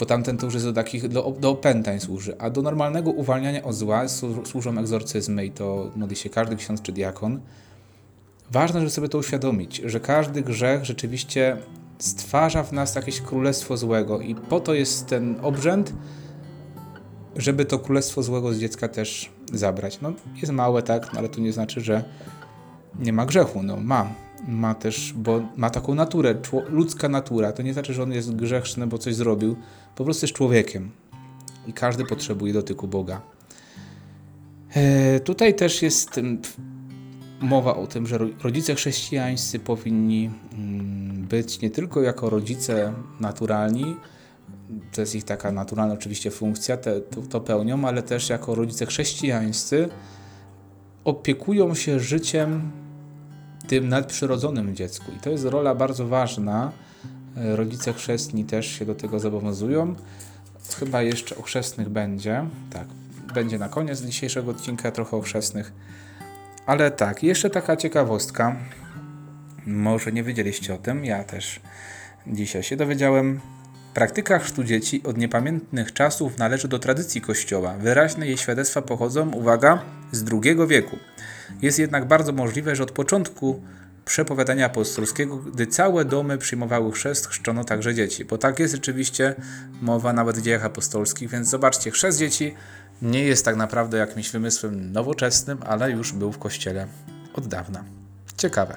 bo 0.00 0.06
tamten 0.06 0.36
to 0.36 0.46
już 0.46 0.54
jest 0.54 0.66
do 0.66 0.72
takich, 0.72 1.08
do, 1.08 1.34
do 1.40 1.50
opętań 1.50 2.00
służy, 2.00 2.38
a 2.38 2.50
do 2.50 2.62
normalnego 2.62 3.10
uwalniania 3.10 3.62
od 3.62 3.74
zła 3.74 4.08
służą 4.44 4.78
egzorcyzmy 4.78 5.46
i 5.46 5.50
to 5.50 5.90
modli 5.96 6.16
się 6.16 6.30
każdy 6.30 6.56
ksiądz 6.56 6.82
czy 6.82 6.92
diakon. 6.92 7.40
Ważne, 8.50 8.80
żeby 8.80 8.90
sobie 8.90 9.08
to 9.08 9.18
uświadomić, 9.18 9.82
że 9.84 10.00
każdy 10.00 10.42
grzech 10.42 10.84
rzeczywiście 10.84 11.56
stwarza 11.98 12.62
w 12.62 12.72
nas 12.72 12.94
jakieś 12.94 13.20
królestwo 13.20 13.76
złego 13.76 14.20
i 14.20 14.34
po 14.34 14.60
to 14.60 14.74
jest 14.74 15.06
ten 15.06 15.36
obrzęd, 15.42 15.92
żeby 17.36 17.64
to 17.64 17.78
królestwo 17.78 18.22
złego 18.22 18.52
z 18.52 18.58
dziecka 18.58 18.88
też 18.88 19.30
zabrać. 19.52 20.00
No, 20.00 20.12
jest 20.40 20.52
małe, 20.52 20.82
tak, 20.82 21.14
ale 21.16 21.28
to 21.28 21.40
nie 21.40 21.52
znaczy, 21.52 21.80
że 21.80 22.04
nie 22.98 23.12
ma 23.12 23.26
grzechu. 23.26 23.62
No, 23.62 23.76
ma 23.76 24.14
ma 24.48 24.74
też, 24.74 25.12
bo 25.16 25.42
ma 25.56 25.70
taką 25.70 25.94
naturę, 25.94 26.34
ludzka 26.68 27.08
natura. 27.08 27.52
To 27.52 27.62
nie 27.62 27.72
znaczy, 27.72 27.94
że 27.94 28.02
on 28.02 28.12
jest 28.12 28.36
grzeszny, 28.36 28.86
bo 28.86 28.98
coś 28.98 29.14
zrobił. 29.14 29.56
Po 29.96 30.04
prostu 30.04 30.26
jest 30.26 30.34
człowiekiem. 30.34 30.90
I 31.66 31.72
każdy 31.72 32.04
potrzebuje 32.04 32.52
dotyku 32.52 32.88
Boga. 32.88 33.20
E, 34.74 35.20
tutaj 35.20 35.54
też 35.54 35.82
jest 35.82 36.20
mowa 37.40 37.76
o 37.76 37.86
tym, 37.86 38.06
że 38.06 38.18
rodzice 38.42 38.74
chrześcijańscy 38.74 39.58
powinni 39.58 40.30
mm, 40.52 41.26
być 41.26 41.60
nie 41.60 41.70
tylko 41.70 42.02
jako 42.02 42.30
rodzice 42.30 42.92
naturalni, 43.20 43.96
to 44.92 45.00
jest 45.00 45.14
ich 45.14 45.24
taka 45.24 45.52
naturalna 45.52 45.94
oczywiście 45.94 46.30
funkcja, 46.30 46.76
te, 46.76 47.00
to, 47.00 47.22
to 47.22 47.40
pełnią, 47.40 47.84
ale 47.84 48.02
też 48.02 48.28
jako 48.28 48.54
rodzice 48.54 48.86
chrześcijańscy 48.86 49.88
opiekują 51.04 51.74
się 51.74 52.00
życiem 52.00 52.70
tym 53.68 53.88
nadprzyrodzonym 53.88 54.76
dziecku. 54.76 55.12
I 55.16 55.20
to 55.20 55.30
jest 55.30 55.44
rola 55.44 55.74
bardzo 55.74 56.06
ważna. 56.06 56.72
E, 57.36 57.56
Rodzice 57.56 57.92
chrzestni 57.92 58.44
też 58.44 58.66
się 58.66 58.84
do 58.84 58.94
tego 58.94 59.20
zobowiązują. 59.20 59.94
Chyba 60.78 61.02
jeszcze 61.02 61.36
o 61.36 61.42
chrzestnych 61.42 61.88
będzie. 61.88 62.44
Tak, 62.70 62.86
będzie 63.34 63.58
na 63.58 63.68
koniec 63.68 64.00
dzisiejszego 64.00 64.50
odcinka 64.50 64.90
trochę 64.90 65.16
o 65.16 65.20
chrzestnych. 65.20 65.72
Ale 66.66 66.90
tak, 66.90 67.22
jeszcze 67.22 67.50
taka 67.50 67.76
ciekawostka. 67.76 68.56
Może 69.66 70.12
nie 70.12 70.22
wiedzieliście 70.22 70.74
o 70.74 70.78
tym, 70.78 71.04
ja 71.04 71.24
też 71.24 71.60
dzisiaj 72.26 72.62
się 72.62 72.76
dowiedziałem. 72.76 73.40
Praktyka 73.94 74.38
chrztu 74.38 74.64
dzieci 74.64 75.02
od 75.02 75.18
niepamiętnych 75.18 75.92
czasów 75.92 76.38
należy 76.38 76.68
do 76.68 76.78
tradycji 76.78 77.20
Kościoła. 77.20 77.74
Wyraźne 77.78 78.26
jej 78.26 78.36
świadectwa 78.36 78.82
pochodzą, 78.82 79.30
uwaga, 79.30 79.82
z 80.12 80.24
II 80.32 80.56
wieku. 80.68 80.96
Jest 81.62 81.78
jednak 81.78 82.08
bardzo 82.08 82.32
możliwe, 82.32 82.76
że 82.76 82.82
od 82.82 82.90
początku 82.90 83.62
przepowiadania 84.10 84.66
apostolskiego, 84.66 85.36
gdy 85.36 85.66
całe 85.66 86.04
domy 86.04 86.38
przyjmowały 86.38 86.92
chrzest, 86.92 87.26
chrzczono 87.26 87.64
także 87.64 87.94
dzieci. 87.94 88.24
Bo 88.24 88.38
tak 88.38 88.58
jest 88.58 88.74
rzeczywiście 88.74 89.34
mowa 89.82 90.12
nawet 90.12 90.38
w 90.38 90.42
dziejach 90.42 90.64
apostolskich, 90.64 91.30
więc 91.30 91.48
zobaczcie, 91.48 91.90
chrzest 91.90 92.18
dzieci 92.18 92.54
nie 93.02 93.24
jest 93.24 93.44
tak 93.44 93.56
naprawdę 93.56 93.98
jakimś 93.98 94.30
wymysłem 94.30 94.92
nowoczesnym, 94.92 95.58
ale 95.66 95.90
już 95.90 96.12
był 96.12 96.32
w 96.32 96.38
Kościele 96.38 96.86
od 97.34 97.46
dawna. 97.46 97.84
Ciekawe. 98.36 98.76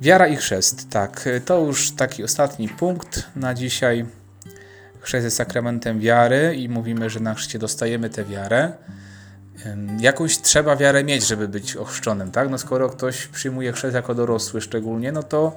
Wiara 0.00 0.26
i 0.26 0.36
chrzest, 0.36 0.90
tak, 0.90 1.28
to 1.44 1.60
już 1.60 1.90
taki 1.90 2.24
ostatni 2.24 2.68
punkt 2.68 3.24
na 3.36 3.54
dzisiaj. 3.54 4.06
Chrzest 5.00 5.24
jest 5.24 5.36
sakramentem 5.36 6.00
wiary 6.00 6.54
i 6.56 6.68
mówimy, 6.68 7.10
że 7.10 7.20
na 7.20 7.34
chrzcie 7.34 7.58
dostajemy 7.58 8.10
tę 8.10 8.24
wiarę. 8.24 8.72
Jakąś 10.00 10.38
trzeba 10.38 10.76
wiarę 10.76 11.04
mieć, 11.04 11.26
żeby 11.26 11.48
być 11.48 11.76
ochrzczonym, 11.76 12.30
tak? 12.30 12.50
No 12.50 12.58
skoro 12.58 12.88
ktoś 12.88 13.26
przyjmuje 13.26 13.72
chrzest 13.72 13.94
jako 13.94 14.14
dorosły 14.14 14.60
szczególnie, 14.60 15.12
no 15.12 15.22
to, 15.22 15.56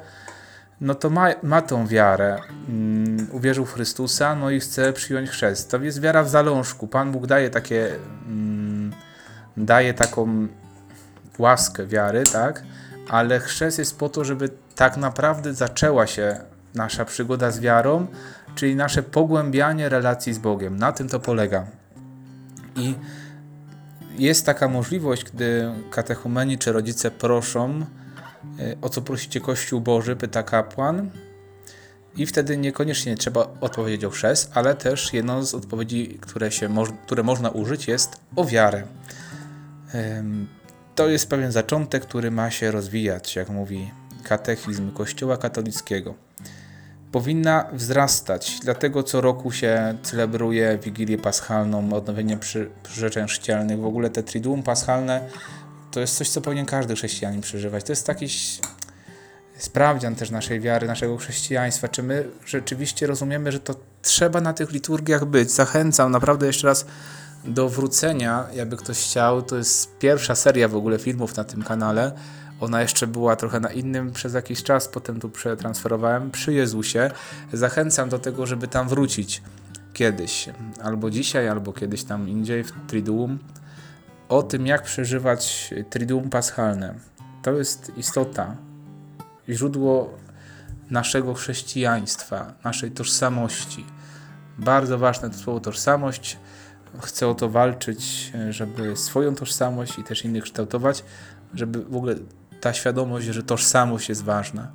no 0.81 0.95
to 0.95 1.09
ma, 1.09 1.29
ma 1.43 1.61
tą 1.61 1.87
wiarę. 1.87 2.39
Ym, 2.69 3.27
Uwierzył 3.31 3.65
w 3.65 3.73
Chrystusa, 3.73 4.35
no 4.35 4.49
i 4.49 4.59
chce 4.59 4.93
przyjąć 4.93 5.29
chrzest. 5.29 5.71
To 5.71 5.77
jest 5.77 6.01
wiara 6.01 6.23
w 6.23 6.29
zalążku. 6.29 6.87
Pan 6.87 7.11
Bóg 7.11 7.27
daje 7.27 7.49
takie, 7.49 7.95
ym, 8.29 8.93
daje 9.57 9.93
taką 9.93 10.47
łaskę 11.39 11.85
wiary, 11.85 12.23
tak? 12.23 12.63
Ale 13.09 13.39
chrzest 13.39 13.79
jest 13.79 13.99
po 13.99 14.09
to, 14.09 14.23
żeby 14.23 14.49
tak 14.75 14.97
naprawdę 14.97 15.53
zaczęła 15.53 16.07
się 16.07 16.39
nasza 16.75 17.05
przygoda 17.05 17.51
z 17.51 17.59
wiarą, 17.59 18.07
czyli 18.55 18.75
nasze 18.75 19.03
pogłębianie 19.03 19.89
relacji 19.89 20.33
z 20.33 20.37
Bogiem. 20.37 20.77
Na 20.77 20.91
tym 20.91 21.09
to 21.09 21.19
polega. 21.19 21.65
I 22.75 22.95
jest 24.17 24.45
taka 24.45 24.67
możliwość, 24.67 25.23
gdy 25.23 25.71
katechumeni 25.89 26.57
czy 26.57 26.71
rodzice 26.71 27.11
proszą, 27.11 27.85
y, 28.59 28.77
o 28.81 28.89
co 28.89 29.01
prosicie 29.01 29.41
Kościół 29.41 29.81
Boży, 29.81 30.15
pyta 30.15 30.43
kapłan, 30.43 31.11
i 32.17 32.25
wtedy 32.25 32.57
niekoniecznie 32.57 33.17
trzeba 33.17 33.47
odpowiedzieć 33.61 34.05
o 34.05 34.09
chrzest, 34.09 34.51
ale 34.53 34.75
też 34.75 35.13
jedną 35.13 35.43
z 35.43 35.53
odpowiedzi, 35.53 36.17
które, 36.21 36.51
się 36.51 36.69
które 37.05 37.23
można 37.23 37.49
użyć, 37.49 37.87
jest 37.87 38.17
o 38.35 38.45
wiarę. 38.45 38.83
To 40.95 41.09
jest 41.09 41.29
pewien 41.29 41.51
zaczątek, 41.51 42.03
który 42.03 42.31
ma 42.31 42.51
się 42.51 42.71
rozwijać, 42.71 43.35
jak 43.35 43.49
mówi 43.49 43.91
katechizm 44.23 44.91
Kościoła 44.91 45.37
katolickiego. 45.37 46.13
Powinna 47.17 47.65
wzrastać, 47.73 48.59
dlatego 48.63 49.03
co 49.03 49.21
roku 49.21 49.51
się 49.51 49.97
celebruje 50.03 50.79
Wigilię 50.83 51.17
Paschalną, 51.17 51.93
odnowienie 51.93 52.37
przy, 52.37 52.69
przyrzeczeń 52.83 53.27
chrzcielnych. 53.27 53.79
W 53.79 53.85
ogóle 53.85 54.09
te 54.09 54.23
Triduum 54.23 54.63
Paschalne 54.63 55.29
to 55.91 55.99
jest 55.99 56.17
coś, 56.17 56.29
co 56.29 56.41
powinien 56.41 56.65
każdy 56.65 56.95
chrześcijanin 56.95 57.41
przeżywać. 57.41 57.83
To 57.83 57.91
jest 57.91 58.07
taki 58.07 58.27
sprawdzian 59.57 60.15
też 60.15 60.29
naszej 60.29 60.59
wiary, 60.59 60.87
naszego 60.87 61.17
chrześcijaństwa. 61.17 61.87
Czy 61.87 62.03
my 62.03 62.27
rzeczywiście 62.45 63.07
rozumiemy, 63.07 63.51
że 63.51 63.59
to 63.59 63.75
trzeba 64.01 64.41
na 64.41 64.53
tych 64.53 64.71
liturgiach 64.71 65.25
być? 65.25 65.51
Zachęcam 65.51 66.11
naprawdę 66.11 66.47
jeszcze 66.47 66.67
raz 66.67 66.85
do 67.45 67.69
wrócenia, 67.69 68.47
jakby 68.53 68.77
ktoś 68.77 68.97
chciał. 68.97 69.41
To 69.41 69.57
jest 69.57 69.97
pierwsza 69.97 70.35
seria 70.35 70.67
w 70.67 70.75
ogóle 70.75 70.99
filmów 70.99 71.35
na 71.35 71.43
tym 71.43 71.63
kanale. 71.63 72.11
Ona 72.61 72.81
jeszcze 72.81 73.07
była 73.07 73.35
trochę 73.35 73.59
na 73.59 73.71
innym 73.71 74.11
przez 74.11 74.33
jakiś 74.33 74.63
czas, 74.63 74.87
potem 74.87 75.19
tu 75.19 75.29
przetransferowałem 75.29 76.31
przy 76.31 76.53
Jezusie. 76.53 77.11
Zachęcam 77.53 78.09
do 78.09 78.19
tego, 78.19 78.45
żeby 78.45 78.67
tam 78.67 78.87
wrócić 78.89 79.41
kiedyś, 79.93 80.49
albo 80.83 81.09
dzisiaj, 81.09 81.47
albo 81.47 81.73
kiedyś 81.73 82.03
tam 82.03 82.29
indziej 82.29 82.63
w 82.63 82.71
Triduum, 82.87 83.39
o 84.29 84.43
tym, 84.43 84.67
jak 84.67 84.83
przeżywać 84.83 85.73
Triduum 85.89 86.29
Paschalne. 86.29 86.95
To 87.43 87.51
jest 87.51 87.91
istota, 87.97 88.55
źródło 89.49 90.17
naszego 90.89 91.33
chrześcijaństwa, 91.33 92.53
naszej 92.63 92.91
tożsamości. 92.91 93.85
Bardzo 94.57 94.97
ważne 94.97 95.29
to 95.29 95.37
słowo 95.37 95.59
tożsamość. 95.59 96.37
Chcę 97.01 97.27
o 97.27 97.35
to 97.35 97.49
walczyć, 97.49 98.31
żeby 98.49 98.97
swoją 98.97 99.35
tożsamość 99.35 99.99
i 99.99 100.03
też 100.03 100.25
innych 100.25 100.43
kształtować, 100.43 101.03
żeby 101.53 101.83
w 101.83 101.95
ogóle 101.95 102.15
ta 102.61 102.73
świadomość, 102.73 103.27
że 103.27 103.43
tożsamość 103.43 104.09
jest 104.09 104.23
ważna. 104.23 104.71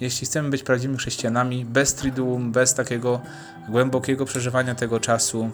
Jeśli 0.00 0.26
chcemy 0.26 0.50
być 0.50 0.62
prawdziwymi 0.62 0.98
chrześcijanami, 0.98 1.64
bez 1.64 1.94
triduum, 1.94 2.52
bez 2.52 2.74
takiego 2.74 3.20
głębokiego 3.68 4.24
przeżywania 4.24 4.74
tego 4.74 5.00
czasu, 5.00 5.50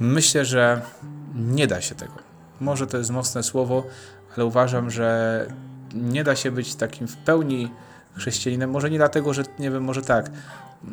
myślę, 0.00 0.44
że 0.44 0.80
nie 1.34 1.66
da 1.66 1.80
się 1.80 1.94
tego. 1.94 2.14
Może 2.60 2.86
to 2.86 2.98
jest 2.98 3.10
mocne 3.10 3.42
słowo, 3.42 3.86
ale 4.36 4.46
uważam, 4.46 4.90
że 4.90 5.46
nie 5.94 6.24
da 6.24 6.36
się 6.36 6.50
być 6.50 6.74
takim 6.74 7.08
w 7.08 7.16
pełni 7.16 7.70
chrześcijaninem. 8.16 8.70
Może 8.70 8.90
nie 8.90 8.98
dlatego, 8.98 9.34
że 9.34 9.42
nie 9.58 9.70
wiem, 9.70 9.84
może 9.84 10.02
tak. 10.02 10.30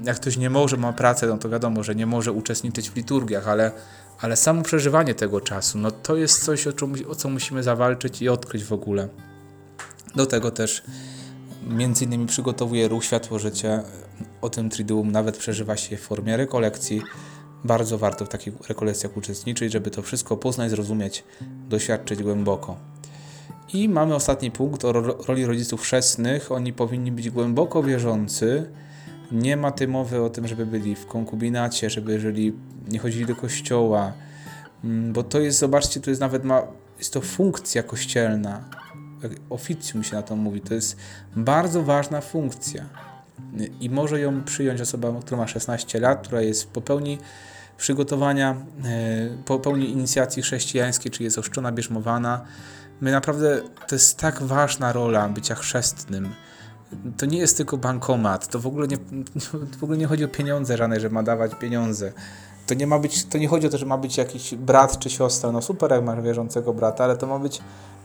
Jak 0.04 0.16
ktoś 0.16 0.38
nie 0.38 0.50
może, 0.50 0.78
ma 0.78 0.94
pracę, 0.94 1.28
no 1.28 1.38
to 1.38 1.50
wiadomo, 1.50 1.84
że 1.84 1.96
nie 1.96 2.06
może 2.06 2.32
uczestniczyć 2.32 2.90
w 2.90 2.96
liturgiach, 2.96 3.48
ale, 3.48 3.72
ale 4.22 4.36
samo 4.36 4.62
przeżywanie 4.62 5.16
tego 5.16 5.42
czasu, 5.42 5.78
no 5.78 5.92
to 5.92 6.16
jest 6.16 6.46
coś, 6.46 6.68
o, 6.68 6.74
czym, 6.74 6.94
o 7.10 7.16
co 7.16 7.30
musimy 7.30 7.64
zawalczyć 7.64 8.22
i 8.22 8.30
odkryć 8.30 8.64
w 8.64 8.74
ogóle. 8.74 9.08
Do 10.16 10.26
tego 10.26 10.52
też 10.52 10.84
między 11.68 12.06
innymi 12.06 12.26
przygotowuje 12.26 12.88
ruch 12.88 13.04
Światło 13.06 13.40
Życie. 13.40 13.84
O 14.42 14.50
tym 14.50 14.70
Triduum 14.70 15.12
nawet 15.12 15.38
przeżywa 15.38 15.78
się 15.78 15.98
w 15.98 16.02
formie 16.02 16.38
rekolekcji. 16.38 17.02
Bardzo 17.64 17.98
warto 17.98 18.26
w 18.26 18.30
takich 18.30 18.54
rekolekcjach 18.68 19.18
uczestniczyć, 19.18 19.72
żeby 19.74 19.92
to 19.92 20.02
wszystko 20.02 20.38
poznać, 20.38 20.70
zrozumieć, 20.70 21.24
doświadczyć 21.70 22.24
głęboko. 22.24 22.78
I 23.74 23.90
mamy 23.90 24.16
ostatni 24.16 24.52
punkt 24.52 24.86
o 24.86 24.92
ro- 24.92 25.18
roli 25.28 25.46
rodziców 25.46 25.82
chrzestnych. 25.82 26.52
Oni 26.52 26.74
powinni 26.74 27.12
być 27.12 27.30
głęboko 27.30 27.84
wierzący. 27.84 28.70
Nie 29.34 29.58
ma 29.58 29.72
tej 29.72 29.88
mowy 29.88 30.22
o 30.22 30.30
tym, 30.30 30.48
żeby 30.48 30.66
byli 30.66 30.96
w 30.96 31.06
konkubinacie, 31.06 31.90
żeby 31.90 32.20
żyli, 32.20 32.54
nie 32.88 33.00
chodzili 33.00 33.26
do 33.26 33.36
kościoła. 33.36 34.14
Mm, 34.84 35.14
Bo 35.14 35.24
to 35.24 35.40
jest, 35.40 35.60
zobaczcie, 35.60 36.00
to 36.00 36.10
jest 36.10 36.22
nawet 36.22 36.44
ma, 36.44 36.62
jest 37.00 37.14
to 37.14 37.22
funkcja 37.22 37.84
kościelna. 37.84 38.62
Oficjum 39.50 40.04
się 40.04 40.16
na 40.16 40.22
to 40.22 40.36
mówi. 40.36 40.62
To 40.62 40.74
jest 40.74 40.98
bardzo 41.36 41.84
ważna 41.84 42.22
funkcja. 42.22 42.86
I 43.80 43.90
może 43.90 44.20
ją 44.20 44.44
przyjąć 44.44 44.82
osoba, 44.82 45.14
która 45.22 45.38
ma 45.38 45.48
16 45.48 46.00
lat, 46.00 46.28
która 46.28 46.42
jest 46.42 46.70
po 46.72 46.82
pełni 46.82 47.18
przygotowania, 47.78 48.56
e, 48.86 49.30
po 49.46 49.60
pełni 49.60 49.90
inicjacji 49.90 50.44
chrześcijańskiej, 50.44 51.12
czy 51.12 51.24
jest 51.24 51.38
ochrzczona, 51.38 51.72
bierzmowana. 51.72 52.46
My 53.02 53.12
naprawdę, 53.12 53.62
to 53.88 53.96
jest 53.96 54.18
tak 54.18 54.44
ważna 54.44 54.94
rola 54.94 55.30
bycia 55.30 55.56
chrzestnym. 55.56 56.34
To 57.18 57.26
nie 57.26 57.38
jest 57.38 57.58
tylko 57.58 57.78
bankomat, 57.78 58.48
to 58.48 58.60
w 58.60 58.68
ogóle 58.68 58.88
nie, 58.88 58.98
w 59.80 59.84
ogóle 59.84 59.98
nie 59.98 60.08
chodzi 60.08 60.26
o 60.26 60.28
pieniądze 60.28 60.78
żadne, 60.78 61.00
że 61.00 61.10
ma 61.10 61.24
dawać 61.24 61.56
pieniądze. 61.56 62.14
To 62.68 62.74
nie 62.74 62.88
ma 62.88 63.00
być, 63.00 63.26
to 63.26 63.38
nie 63.38 63.48
chodzi 63.48 63.68
o 63.68 63.70
to, 63.70 63.78
że 63.78 63.86
ma 63.86 63.98
być 63.98 64.18
jakiś 64.18 64.56
brat 64.56 65.00
czy 65.00 65.10
siostra, 65.10 65.52
no 65.52 65.62
super 65.62 65.92
jak 65.92 66.04
masz 66.04 66.22
wierzącego 66.22 66.74
brata, 66.74 67.04
ale 67.04 67.18
to 67.18 67.28
ma 67.28 67.40
być 67.40 67.62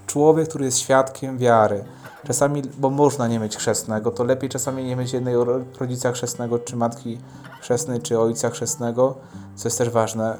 człowiek, 0.06 0.48
który 0.48 0.64
jest 0.64 0.78
świadkiem 0.78 1.38
wiary. 1.38 1.84
Czasami, 2.26 2.62
bo 2.78 2.90
można 2.90 3.28
nie 3.28 3.38
mieć 3.38 3.56
chrzestnego, 3.56 4.10
to 4.10 4.24
lepiej 4.24 4.50
czasami 4.50 4.84
nie 4.84 4.96
mieć 4.96 5.12
jednego 5.12 5.44
ro- 5.44 5.64
rodzica 5.80 6.12
chrzestnego, 6.12 6.58
czy 6.58 6.76
matki 6.76 7.18
chrzestnej, 7.60 8.00
czy 8.00 8.18
ojca 8.18 8.50
chrzestnego, 8.50 9.14
co 9.56 9.68
jest 9.68 9.78
też 9.78 9.90
ważne, 9.90 10.38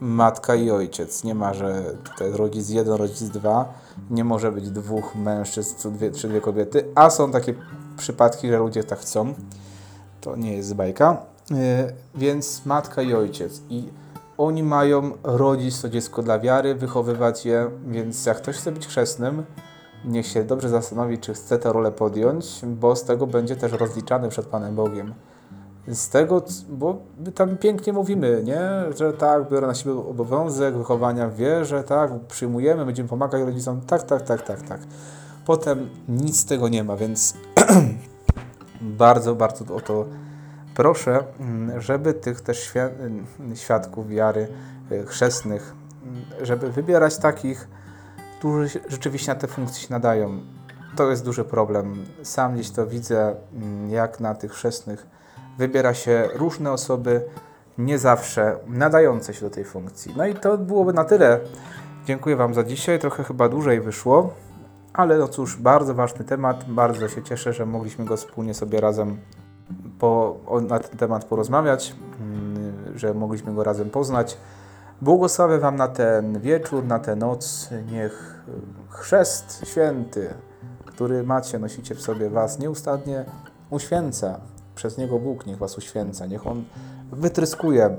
matka 0.00 0.54
i 0.54 0.70
ojciec. 0.70 1.24
Nie 1.24 1.34
ma, 1.34 1.54
że 1.54 1.82
tutaj 2.04 2.32
rodzic 2.32 2.68
jeden, 2.68 2.94
rodzic 2.94 3.22
dwa. 3.22 3.74
Nie 4.10 4.24
może 4.24 4.52
być 4.52 4.70
dwóch 4.70 5.14
mężczyzn 5.14 5.74
czy 5.82 5.90
dwie, 5.90 6.10
czy 6.10 6.28
dwie 6.28 6.40
kobiety, 6.40 6.84
a 6.94 7.10
są 7.10 7.32
takie 7.32 7.54
przypadki, 8.00 8.48
że 8.48 8.58
ludzie 8.58 8.84
tak 8.84 8.98
chcą. 8.98 9.34
To 10.20 10.36
nie 10.36 10.56
jest 10.56 10.74
bajka. 10.74 11.16
Yy, 11.50 11.56
więc 12.14 12.66
matka 12.66 13.02
i 13.02 13.14
ojciec. 13.14 13.62
I 13.70 13.88
oni 14.38 14.62
mają 14.62 15.12
rodzić 15.22 15.80
to 15.80 15.88
dziecko 15.88 16.22
dla 16.22 16.38
wiary, 16.38 16.74
wychowywać 16.74 17.46
je, 17.46 17.70
więc 17.86 18.26
jak 18.26 18.36
ktoś 18.36 18.56
chce 18.56 18.72
być 18.72 18.86
chrzestnym, 18.86 19.44
niech 20.04 20.26
się 20.26 20.44
dobrze 20.44 20.68
zastanowi, 20.68 21.18
czy 21.18 21.34
chce 21.34 21.58
tę 21.58 21.72
rolę 21.72 21.92
podjąć, 21.92 22.60
bo 22.64 22.96
z 22.96 23.04
tego 23.04 23.26
będzie 23.26 23.56
też 23.56 23.72
rozliczany 23.72 24.28
przed 24.28 24.46
Panem 24.46 24.74
Bogiem. 24.74 25.14
z 25.88 26.08
tego, 26.08 26.42
bo 26.68 26.96
my 27.18 27.32
tam 27.32 27.56
pięknie 27.56 27.92
mówimy, 27.92 28.42
nie? 28.44 28.60
Że 28.96 29.12
tak, 29.12 29.50
biorę 29.50 29.66
na 29.66 29.74
siebie 29.74 29.92
obowiązek 29.92 30.76
wychowania 30.76 31.28
w 31.28 31.34
wierze, 31.34 31.84
tak, 31.84 32.10
przyjmujemy, 32.28 32.86
będziemy 32.86 33.08
pomagać 33.08 33.42
rodzicom, 33.42 33.80
tak, 33.80 34.02
tak, 34.02 34.22
tak, 34.22 34.42
tak, 34.42 34.62
tak. 34.62 34.80
Potem 35.46 35.88
nic 36.08 36.40
z 36.40 36.44
tego 36.44 36.68
nie 36.68 36.84
ma, 36.84 36.96
więc 36.96 37.34
bardzo, 38.80 39.34
bardzo 39.34 39.74
o 39.74 39.80
to 39.80 40.06
proszę, 40.74 41.24
mm, 41.40 41.80
żeby 41.80 42.14
tych 42.14 42.40
też 42.40 42.76
mm, 42.76 43.26
świadków 43.54 44.08
wiary 44.08 44.48
y, 44.92 45.06
chrzestnych, 45.06 45.74
mm, 46.02 46.24
żeby 46.42 46.72
wybierać 46.72 47.18
takich, 47.18 47.68
którzy 48.38 48.80
rzeczywiście 48.88 49.32
na 49.32 49.40
te 49.40 49.46
funkcje 49.46 49.82
się 49.82 49.92
nadają. 49.94 50.40
To 50.96 51.10
jest 51.10 51.24
duży 51.24 51.44
problem. 51.44 52.04
Sam 52.22 52.54
gdzieś 52.54 52.70
to 52.70 52.86
widzę, 52.86 53.34
jak 53.88 54.20
na 54.20 54.34
tych 54.34 54.52
chrzestnych 54.52 55.06
wybiera 55.58 55.94
się 55.94 56.28
różne 56.34 56.72
osoby, 56.72 57.22
nie 57.78 57.98
zawsze 57.98 58.56
nadające 58.66 59.34
się 59.34 59.40
do 59.40 59.50
tej 59.50 59.64
funkcji. 59.64 60.14
No 60.16 60.26
i 60.26 60.34
to 60.34 60.58
byłoby 60.58 60.92
na 60.92 61.04
tyle. 61.04 61.40
Dziękuję 62.04 62.36
Wam 62.36 62.54
za 62.54 62.64
dzisiaj. 62.64 62.98
Trochę 62.98 63.24
chyba 63.24 63.48
dłużej 63.48 63.80
wyszło, 63.80 64.34
ale 65.00 65.18
no 65.18 65.28
cóż, 65.28 65.56
bardzo 65.56 65.94
ważny 65.94 66.24
temat. 66.24 66.64
Bardzo 66.68 67.08
się 67.08 67.22
cieszę, 67.22 67.52
że 67.52 67.66
mogliśmy 67.66 68.04
go 68.04 68.16
wspólnie 68.16 68.54
sobie 68.54 68.80
razem 68.80 69.16
po, 69.98 70.36
na 70.68 70.78
ten 70.78 70.98
temat 70.98 71.24
porozmawiać, 71.24 71.94
mm, 72.20 72.98
że 72.98 73.14
mogliśmy 73.14 73.54
go 73.54 73.64
razem 73.64 73.90
poznać. 73.90 74.36
Błogosławię 75.02 75.58
Wam 75.58 75.76
na 75.76 75.88
ten 75.88 76.40
wieczór, 76.40 76.84
na 76.84 76.98
tę 76.98 77.16
noc. 77.16 77.68
Niech 77.92 78.44
chrzest 78.88 79.62
święty, 79.66 80.34
który 80.84 81.22
macie, 81.22 81.58
nosicie 81.58 81.94
w 81.94 82.02
sobie 82.02 82.30
Was 82.30 82.58
nieustannie 82.58 83.24
uświęca. 83.70 84.40
Przez 84.74 84.98
Niego 84.98 85.18
Bóg 85.18 85.46
niech 85.46 85.58
Was 85.58 85.78
uświęca. 85.78 86.26
Niech 86.26 86.46
On 86.46 86.64
wytryskuje 87.12 87.96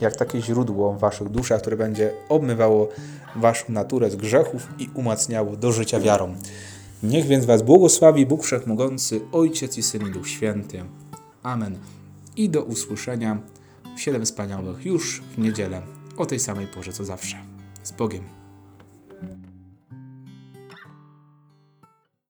jak 0.00 0.16
takie 0.16 0.42
źródło 0.42 0.92
w 0.92 0.98
Waszych 0.98 1.28
duszach, 1.28 1.60
które 1.60 1.76
będzie 1.76 2.12
obmywało 2.28 2.88
Waszą 3.36 3.64
naturę 3.68 4.10
z 4.10 4.16
grzechów 4.16 4.68
i 4.78 4.90
umacniało 4.94 5.56
do 5.56 5.72
życia 5.72 6.00
wiarą. 6.00 6.34
Niech 7.02 7.26
więc 7.26 7.44
Was 7.44 7.62
błogosławi 7.62 8.26
Bóg 8.26 8.44
Wszechmogący, 8.44 9.20
Ojciec 9.32 9.78
i 9.78 9.82
Syn 9.82 10.08
i 10.08 10.10
Duch 10.10 10.28
Święty. 10.28 10.84
Amen. 11.42 11.78
I 12.36 12.48
do 12.48 12.62
usłyszenia 12.62 13.38
w 13.96 14.00
Siedem 14.00 14.24
Wspaniałych 14.24 14.86
już 14.86 15.22
w 15.36 15.38
niedzielę 15.38 15.82
o 16.16 16.26
tej 16.26 16.40
samej 16.40 16.66
porze 16.66 16.92
co 16.92 17.04
zawsze. 17.04 17.36
Z 17.82 17.92
Bogiem. 17.92 18.39